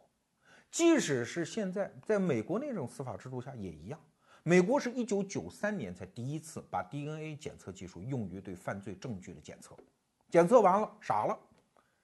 [0.72, 4.00] 即使是现在，在美国那种司法制度下也一样。
[4.44, 9.76] 美国是一九九三年才第一次把 DNA 检测技术用于对犯罪证据的检测。
[10.30, 11.38] 检测完了，傻了。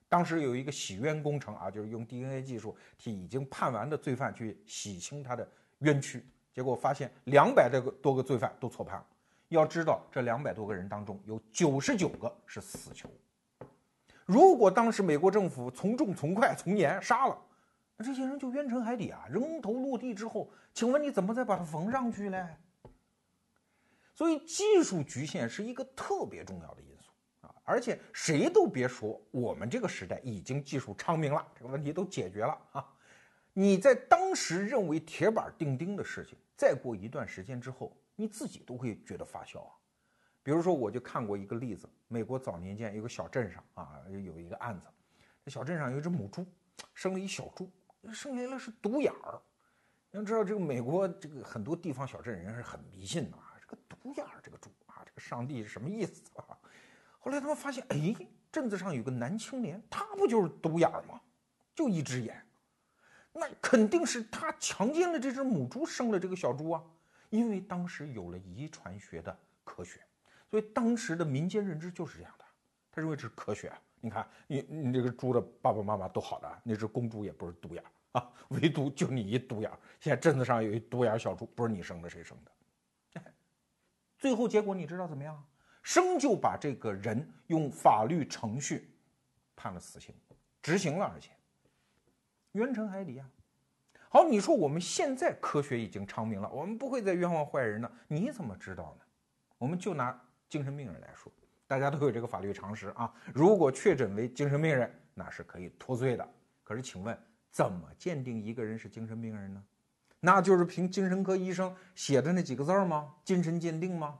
[0.09, 5.49] 当时有一个洗冤工程啊，就是用 DNA 技术替已经判完的罪犯去洗清他的
[5.79, 9.05] 冤屈，结果发现两百多个多个罪犯都错判了。
[9.47, 13.09] 要知道，这两百多个人当中有九十九个是死囚。
[14.25, 17.37] 如果当时美国政府从重从快从严杀了，
[17.97, 19.25] 那这些人就冤沉海底啊！
[19.27, 22.47] 人头落地之后，请问你怎么再把它缝上去嘞？
[24.13, 27.53] 所以技术局限是一个特别重要的因素啊。
[27.63, 32.87] 而且谁都别说，我们这个时代已经技术昌明了，这个问题都解决了啊！
[33.53, 39.73] 你在当时认为铁板钉钉的事情，再过一段时间之后，你自己都会觉得发笑啊。
[40.43, 44.87] 比如说，我就看过一个例子，美国早年间有个小镇上啊，有一个案子，
[45.43, 46.45] 这小镇上有一只母猪，
[46.93, 47.69] 生了一小猪，
[48.13, 49.41] 生下来是独眼儿。
[50.11, 56.57] 要知道，这个美国这个很多地方小镇人是很迷信的啊，这个独眼儿这个猪啊，这个上帝是什么意思啊？
[57.19, 58.15] 后来他们发现，哎，
[58.51, 61.19] 镇子上有个男青年，他不就是独眼儿吗？
[61.75, 62.41] 就一只眼，
[63.33, 66.83] 那肯定是他强奸了这只母猪，生了这个小猪啊。
[67.29, 69.99] 因为当时有了遗传学的科学，
[70.49, 72.45] 所以当时的民间认知就是这样的，
[72.89, 73.71] 他认为这是科学。
[74.07, 79.69] 你看，你你这个猪的爸爸妈妈都好的，那只公猪也不是独眼啊，唯独就你一独眼。
[79.99, 83.21] 现在镇子上有一独眼小猪，不是你生的，谁生的？
[84.17, 85.45] 最后结果你知道怎么样？
[85.83, 88.89] 生就把这个人用法律程序
[89.55, 90.15] 判了死刑，
[90.61, 91.31] 执行了，而且
[92.53, 93.29] 冤沉海底啊！
[94.09, 99.05] 好，你说我们现在科学已经昌明了，我们不会再冤枉坏人了，你怎么知道呢？
[99.57, 100.17] 我们就拿
[100.47, 101.29] 精神病人来说，
[101.67, 103.13] 大家都有这个法律常识啊。
[103.33, 106.27] 如果确诊为精神病人，那是可以脱罪的。
[106.63, 107.17] 可是，请问
[107.51, 109.63] 怎么鉴定一个人是精神病人呢？
[110.19, 113.13] 那就是凭精神科医生写的那几个字吗？
[113.23, 114.19] 精神鉴定吗？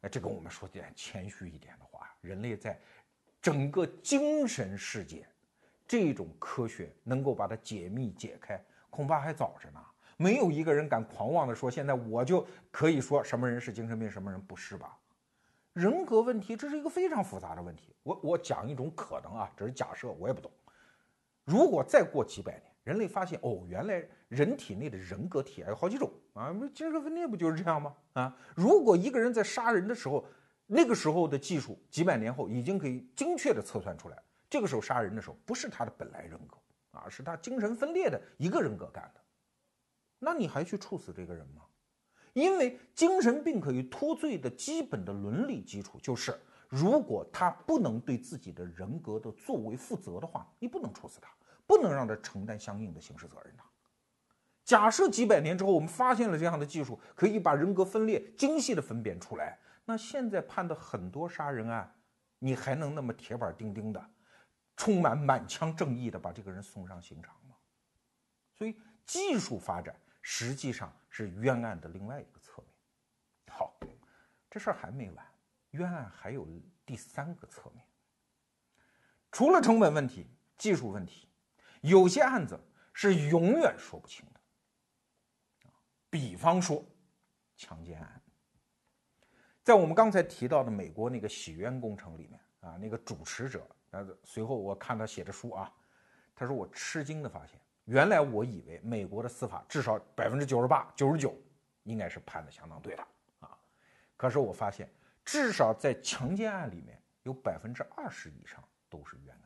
[0.00, 2.80] 哎，这跟我们说点谦虚一点的话，人类在
[3.40, 5.26] 整个精神世界，
[5.86, 9.80] 这种科学能够把它解密解开，恐怕还早着呢。
[10.16, 14.96] 没有一个人敢狂妄的说，现在我就可以说什么人是精神病，什么人不是吧？
[15.72, 17.94] 人格问题，这是一个非常复杂的问题。
[18.02, 20.50] 我我讲一种可能啊，这是假设，我也不懂。
[21.44, 27.94] 如果再过几百年，人类发现哦，原来人体内的人格体有好几种啊，精神分裂不就是这样吗？
[28.12, 30.24] 啊，如果一个人在杀人的时候，
[30.66, 36.56] 那个时候的技术几百年后已经可以精确的测算出来，这个时候杀人的时候不是他的本来人格
[36.90, 39.20] 啊，是他精神分裂的一个人格干的，
[40.18, 41.62] 那你还去处死这个人吗？
[42.32, 51.30] 因为精神病可以脱罪的基本的伦理基础就是，如果他不能对自己的人格的作为负责的话，你不能处死他。
[51.64, 53.62] 不能让他承担相应的刑事责任的。
[54.64, 61.94] 假设几百年之后，我们发现了这样的技术，可以把人格分裂精细的分辨出来，那现在判的很多杀人案，
[62.40, 64.04] 你还能那么铁板钉钉的，
[64.76, 67.54] 充满满腔正义的把这个人送上刑场吗？
[68.52, 68.76] 所以，
[69.06, 72.72] 技术发展实际上是冤案的另外一个侧面。
[73.48, 73.78] 好，
[74.48, 75.26] 这事儿还没完，
[75.72, 76.48] 冤案还有
[76.86, 77.84] 第三个侧面，
[79.30, 81.28] 除了成本问题、技术问题。
[81.82, 82.58] 有些案子
[82.92, 84.40] 是永远说不清的，
[86.08, 86.84] 比方说
[87.56, 88.22] 强奸案，
[89.64, 95.74] 在我们刚才提到的美国那个洗冤工程里面啊，那个主持者，呃，随后我看他写的书啊，
[96.36, 101.36] 他说我吃惊的发现，原来我以为美国的司法至少百分之九十八、九十九
[101.82, 103.06] 应该是判的相当对的
[103.40, 103.58] 啊，
[104.16, 104.88] 可是我发现
[105.24, 109.42] 至少在强奸案里面有百分之二十以上都是冤案。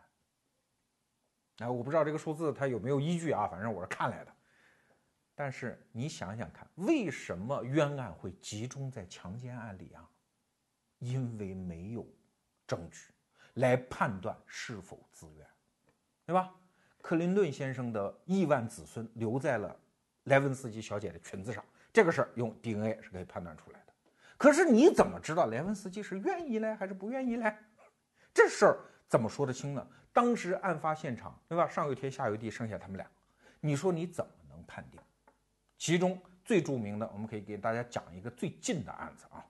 [1.59, 4.33] 哎，我不知道这个数字它有没有依据啊，反正我是看来的。
[5.35, 10.09] 但是你想想看，为什么冤案会集中在强奸案里啊？
[10.99, 12.07] 因为没有
[12.67, 13.13] 证据
[13.55, 15.47] 来判断是否自愿，
[16.25, 16.55] 对吧？
[17.07, 19.77] 克林顿先生的亿万子孙留在了
[20.25, 23.93] 莱文斯基小姐的裙子上，这个事儿用 DNA 是可以判断出来的。
[24.37, 27.55] 可是你怎么知道莱文斯基是愿意呢，还是不愿意呢？
[28.35, 29.87] 这事儿怎么说得清呢？
[30.13, 31.69] 当时案发现场，对吧？
[31.69, 33.09] 上有天，下有地，剩下他们俩，
[33.61, 35.01] 你说你怎么能判定？
[35.79, 39.47] 其中最著名的，我们可以给大家讲一个最近的案子啊。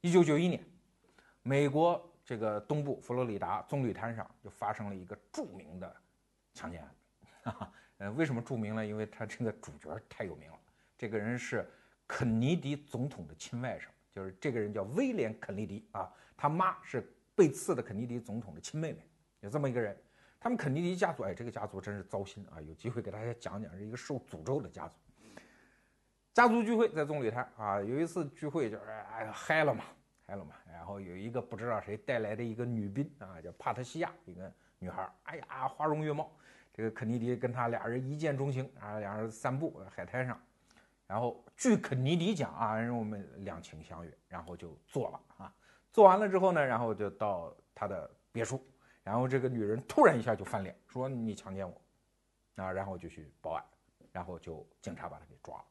[0.00, 0.60] 一九九一年，
[1.44, 5.96] 美国这个东部佛罗里达棕榈滩上就发生了一个著名的
[6.56, 7.54] 强奸案。
[7.98, 8.84] 呃，为什么著名呢？
[8.84, 10.58] 因为他这个主角太有名了。
[10.98, 11.68] 这个人是
[12.06, 18.98] 肯尼迪总统的亲外甥，就是这个人叫威廉·肯尼迪啊，他妈是被刺的肯尼迪总统的亲妹妹，
[19.40, 19.96] 有这么一个人。
[20.38, 22.60] 他们肯尼迪家族，哎，这个家族真是糟心啊！
[22.60, 24.94] 有机会给大家讲讲，是一个受诅咒的家族。
[26.34, 29.84] 家族聚会在棕榈滩啊，有一次聚会就是哎嗨了嘛，
[30.26, 30.54] 嗨了嘛。
[30.70, 36.30] 然后有一个不知道谁带来的一个女宾啊，叫帕特西亚，一个女孩，哎呀，花容月貌。
[36.76, 40.38] 这个肯尼迪跟他俩人一见钟情啊，两人散步海滩上，
[41.06, 45.54] 然后据肯尼迪讲啊，我们两情相悦，然后就做了啊。
[45.90, 48.62] 做完了之后呢，然后就到他的别墅。
[49.02, 51.80] 然后这个女人突然一下就翻脸，说你强奸我，
[52.62, 53.64] 啊，然后就去报案，
[54.12, 55.64] 然后就警察把他给抓了。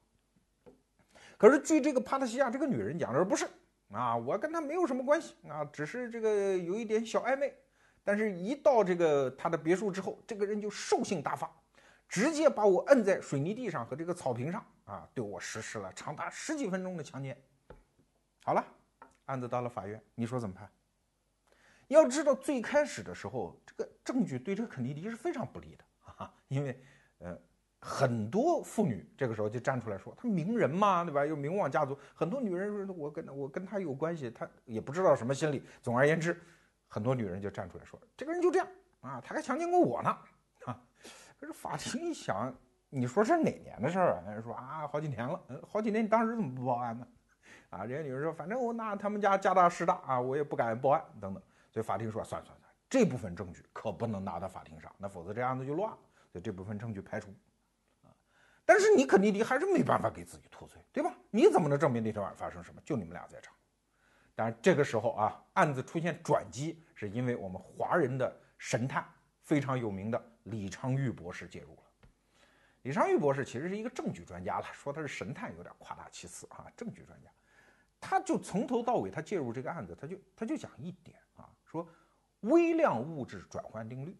[1.38, 3.46] 可是据这个帕特西亚这个女人讲，说不是
[3.92, 7.54] 啊，我跟他没有什么关系啊，只是这个有一点小暧昧。
[8.06, 11.52] 但是，一到这个他的别墅之后，这个人就兽性大发，
[12.08, 17.36] 直接把我摁在水泥地上和这个草坪上啊，对我实施了长达十几分钟的强奸。
[18.44, 18.64] 好了，
[19.26, 20.70] 案子到了法院，你说怎么判？
[21.88, 25.84] 要知道，最开始的时候，这个证据对这个肯尼迪是非常不利的
[26.18, 26.80] 啊，因为，
[27.18, 27.36] 呃，
[27.80, 31.26] 很多妇女这个时候就站出来说，他名人嘛，对吧？
[31.26, 35.64] 又名望家族，很多女人说，我跟我跟他有关系，他也不知道什么心理。
[35.82, 36.40] 总而言之，
[36.96, 38.66] 很多女人就站出来说，这个人就这样
[39.02, 40.18] 啊，他还强奸过我呢
[40.64, 40.82] 啊。
[41.38, 42.56] 可是法庭一想，
[42.90, 44.32] 你说是哪年的事儿啊？
[44.32, 45.38] 人说啊，好几年了，
[45.68, 47.06] 好几年，你当时怎么不报案呢？
[47.70, 51.44] 啊，这些女人说，反正我那他们家家大势大啊，我也不敢报案等等。
[51.70, 55.98] 所以法庭说，算算算，这部分证据可不能拿到法庭上，那否则这案子就乱了。
[56.32, 57.30] 所以这部分证据排除。
[58.04, 58.08] 啊，
[58.66, 61.14] 但是你肯尼迪还是没办法给自己脱罪，对吧？
[61.30, 62.82] 你怎么能证明那天晚上发生什么？
[62.86, 63.54] 就你们俩在场。
[64.36, 69.08] 当然这个时候啊，案子出现转机，是因为我们华人的神探
[69.42, 71.82] 非常有名的李昌钰博士介入了。
[72.82, 77.30] 李昌钰博士其实是一个证据专家了，说他是神探有点夸大其词啊，证据专家。
[78.00, 81.50] 他就从头到尾，他介入这个案子，他就他就讲一点啊。
[81.64, 81.88] 说
[82.42, 84.16] 微量物质转换定律，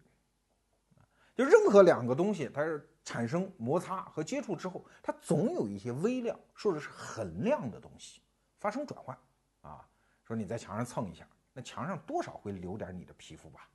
[1.36, 8.22] 就任何两个东西，它是产生摩擦和接触之后，它总有一些微量，说的是很亮的东西
[8.58, 9.16] 发生转换
[9.60, 9.86] 啊。
[10.26, 13.68] 说你在墙上蹭一下，那墙上多少会留点你的皮肤吧？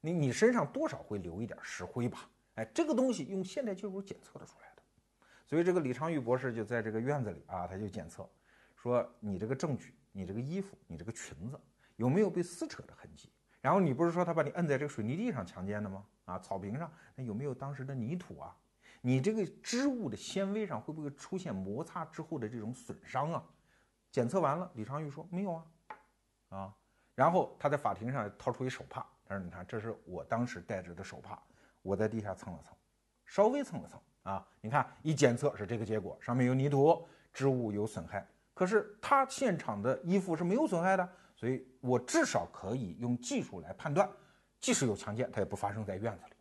[0.00, 2.28] 你你身上多少会留一点石灰吧？
[2.56, 4.82] 哎，这个东西用现代技术检测的出来的。
[5.46, 8.28] 所以这个李昌钰博士就在这个院子里啊，他就检测，
[8.74, 11.60] 说你这个证据，你这个衣服，你这个裙子。
[11.94, 13.30] 有没有被撕扯的痕迹？
[13.60, 16.04] 然后你不是说他把你摁在这个水泥地上强奸的吗？
[16.24, 18.56] 啊，草坪上那有没有当时的泥土啊？
[19.00, 23.44] 你这个织物的纤维上会不会出现摩擦之后的这种损伤啊？
[24.10, 25.64] 检测完了，李昌钰说没有啊，
[26.48, 26.74] 啊，
[27.14, 31.38] 然后他在法庭上掏出一手帕，他说你看这是我当时戴着的手帕，
[31.82, 32.74] 我在地下蹭了蹭，
[33.24, 41.08] 稍微蹭了蹭啊，你看一检测是这个结果，上面有泥土，织物有损害，可是他现场的衣服是没有损害的。
[41.38, 44.08] 所以我至少可以用技术来判断，
[44.58, 46.32] 即使有强奸，它也不发生在院子里。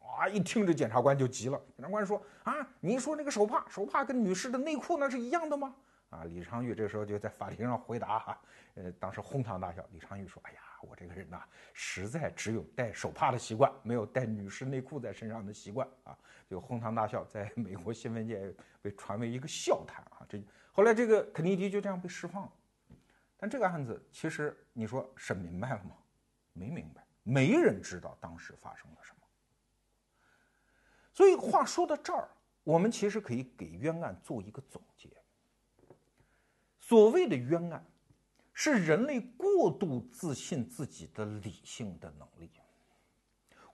[0.00, 0.26] 啊！
[0.26, 1.60] 一听这检察官就急了。
[1.76, 5.76] 检察官说：“啊，你说那个手帕，手帕跟女士的内裤那是一样的吗？”
[6.12, 8.38] 啊，李昌钰这时候就在法庭上回答哈，
[8.74, 9.82] 呃，当时哄堂大笑。
[9.92, 11.42] 李昌钰说：“哎呀，我这个人呐，
[11.72, 16.16] 实在只有戴手帕的习惯，没有戴女士内裤在身上的习惯啊。”
[16.50, 20.20] 就哄堂大笑，在美国新闻界被传为一个笑谈啊。
[20.28, 20.38] 这
[20.70, 22.52] 后来这个肯尼迪就这样被释放了。
[23.38, 25.96] 但这个案子其实你说审明白了吗？
[26.52, 29.18] 没明白，没人知道当时发生了什么。
[31.14, 32.28] 所以话说到这儿，
[32.64, 35.08] 我们其实可以给冤案做一个总结。
[36.92, 37.82] 所谓的冤案，
[38.52, 42.50] 是人类过度自信自己的理性的能力，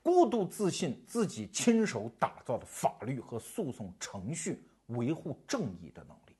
[0.05, 6.37] 过度自信自己亲手打造的法律和诉讼程序维护正义的能力。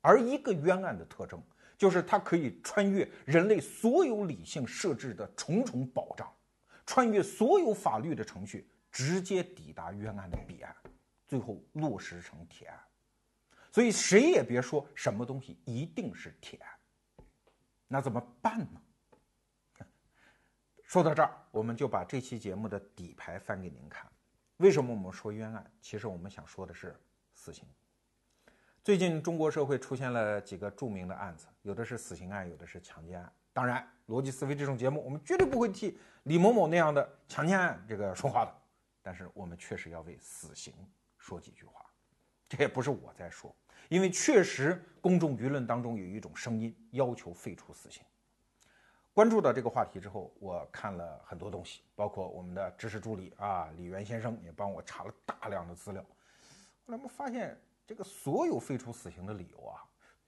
[0.00, 1.38] 而一个冤案的特征，
[1.76, 6.32] 就是它可以穿越人类所有理性设置的重重保障，
[6.86, 10.74] 穿越所有法律的程序，直接抵达冤案的彼岸，
[11.26, 12.80] 最后落实成铁案。
[13.76, 17.26] 所以谁也别说什么东西一定是铁案。
[17.86, 18.80] 那怎么办呢？
[20.84, 24.10] 说到这儿，我们就把这期节目的底牌翻给您看。
[24.56, 25.70] 为什么我们说冤案？
[25.82, 26.98] 其实我们想说的是
[27.34, 27.68] 死刑。
[28.82, 33.30] 最近中国社会出现了几个著名的案子，有的是死刑案，有的是强奸案。
[33.52, 38.54] 当然，逻辑思维这种节目，我们绝对不会替李某某那样的强奸案这个说话的。
[39.02, 40.72] 但是我们确实要为死刑
[41.18, 41.84] 说几句话。
[42.48, 43.54] 这也不是我在说，
[43.88, 48.02] 因为确实公众舆论当中有一种声音要求废除死刑。
[49.12, 56.02] 关注到这个话题之后，我看了很多东西，包括我们的知识助理啊李元先生也帮我查了大量的资料。
[56.02, 57.58] 后来我们发现。
[57.88, 59.78] 这个所有废除死刑的理由啊，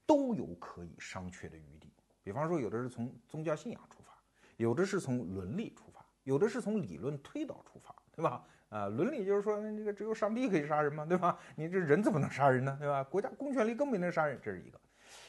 [0.06, 1.92] 都有可以商榷的余地。
[2.22, 4.16] 比方说，有的是从宗教信仰出发，
[4.58, 8.46] 有的是从伦理出发，有的是从理论推导出发，对吧？
[8.68, 11.38] 啊，伦理就是说，那这个只有上帝可以杀人嘛，对吧？
[11.56, 13.02] 你这人怎么能杀人呢，对吧？
[13.04, 14.78] 国家公权力更没能杀人，这是一个。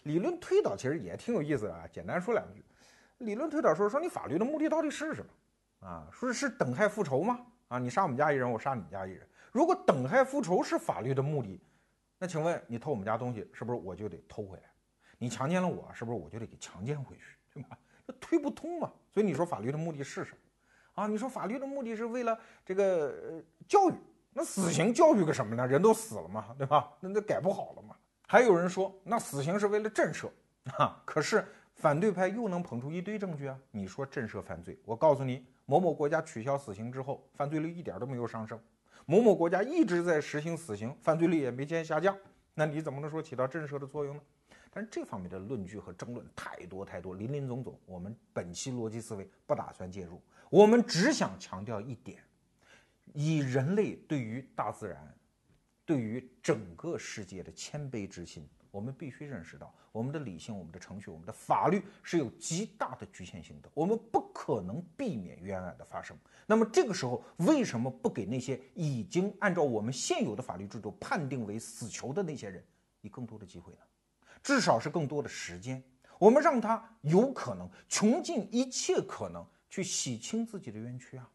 [0.03, 2.63] 理论推导其实也挺有意思的啊，简单说两句。
[3.19, 5.87] 理论推导说说你法律的目的到底是什么？
[5.87, 7.45] 啊，说是等害复仇吗？
[7.69, 9.25] 啊，你杀我们家一人，我杀你家一人。
[9.51, 11.61] 如果等害复仇是法律的目的，
[12.17, 14.63] 那请问你偷我们家东西，是不是我就得偷回来？
[15.17, 17.23] 你强奸了我，是不是我就得给强奸回去？
[17.53, 17.77] 对吧？
[18.05, 18.91] 这推不通嘛。
[19.13, 20.37] 所以你说法律的目的是什么？
[20.99, 23.93] 啊，你说法律的目的是为了这个教育，
[24.33, 25.65] 那死刑教育个什么呢？
[25.65, 26.91] 人都死了嘛，对吧？
[26.99, 27.95] 那那改不好了嘛。
[28.27, 30.29] 还有人说，那死刑是为了震慑
[30.77, 31.01] 啊。
[31.05, 33.57] 可是反对派又能捧出一堆证据啊。
[33.71, 38.59] 你说震慑犯罪，我告诉你，某某国家取消死刑之后，犯罪率一点都没有上升。
[39.05, 42.13] 某某国家一直在实行死刑，犯罪率也没见下降，
[42.53, 44.21] 那你怎么能说起到震慑的作用呢？
[44.71, 52.23] 但是这方面的论据和争论太多太多，林林总总，我们本期逻辑思维不打算介入，我们只想强调一点：
[53.13, 55.15] 以人类对于大自然、
[55.85, 58.47] 对于整个世界的谦卑之心。
[58.71, 66.15] 我们必须认识到，我们的理性、我们的程序、我们的法律是有极大的局限性的，我们不可能避免冤案的发生。
[66.45, 72.63] 那么这个时候，为什么不给那些已经按照我们现有的法律制度判定为死囚的那些人
[73.01, 73.79] 以更多的机会呢？
[74.43, 75.83] 至少是更多的时间，
[76.19, 81.29] 我们让他有可能穷尽一切可能去洗清自己的冤屈啊！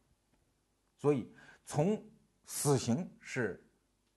[0.97, 1.32] 所以，
[1.64, 2.03] 从
[2.45, 3.64] 死刑是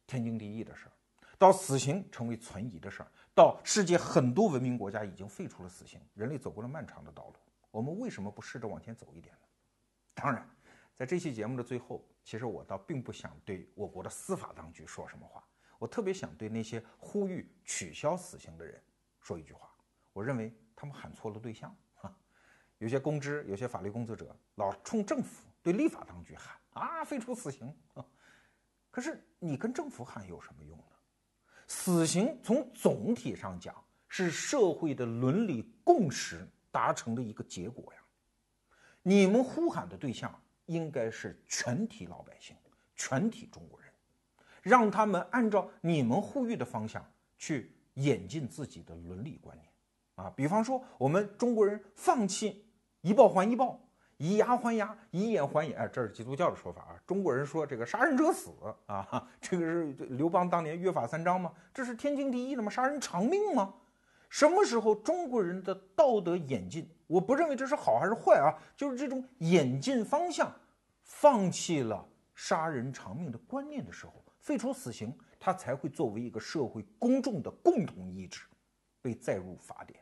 [0.05, 0.91] 天经地义的事儿。
[1.39, 7.36] 到死刑成为存疑的事儿，到世界很多文明国家已经废除了死刑，人类走过了漫长的道路。
[7.70, 9.41] 我们为什么不试着往前走一点呢？
[10.15, 10.49] 当然，
[10.95, 15.47] 在这期节目的最后，其实我倒并不想对我国的司法当局说什么话，
[15.78, 18.82] 我特别想对那些呼吁取消死刑的人
[19.22, 19.70] 说一句话。
[20.13, 21.76] 我认为他们喊错了对象！
[22.80, 28.05] 有些公知、有些法律工作者老冲政府、对立法当局喊啊，废除死刑啊！
[28.91, 30.84] 可是你跟政府喊有什么用呢？
[31.67, 33.75] 死刑从总体上讲
[34.07, 37.99] 是社会的伦理共识达成的一个结果呀。
[39.01, 40.34] 你们呼喊的对象
[40.65, 42.55] 应该是全体老百姓、
[42.95, 43.91] 全体中国人，
[44.61, 47.05] 让他们按照你们呼吁的方向
[47.38, 49.69] 去演进自己的伦理观念
[50.15, 50.30] 啊。
[50.36, 52.65] 比方说，我们中国人放弃
[53.07, 53.79] 一报还一报。
[54.17, 56.99] 以牙还牙，以眼还眼，哎，这是基督教的说法啊。
[57.05, 58.49] 中国人说这个杀人者死
[58.87, 61.53] 啊，这个是刘邦当年约法三章吗？
[61.71, 62.69] 这是天经地义的吗？
[62.69, 63.75] 杀人偿命吗？
[64.27, 70.51] 什么时候中国人的道德演进，我不认为这是好还是坏啊，就是这种演进方向，
[71.03, 72.03] 放弃了
[72.33, 78.41] 杀人偿命的观念的时候，废除死刑，它才会作为一个社会公众的共同意志，
[78.99, 79.99] 被载入法典。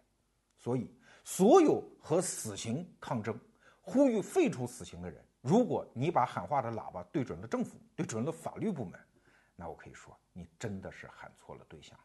[0.58, 0.90] 所以，
[1.26, 3.38] 所有和死刑抗争。
[3.82, 9.00] 呼吁废除死刑的人，如果你把喊话的喇叭对准了政府，对准了法律部门，
[9.56, 12.00] 那我可以说，你真的是喊错了对象。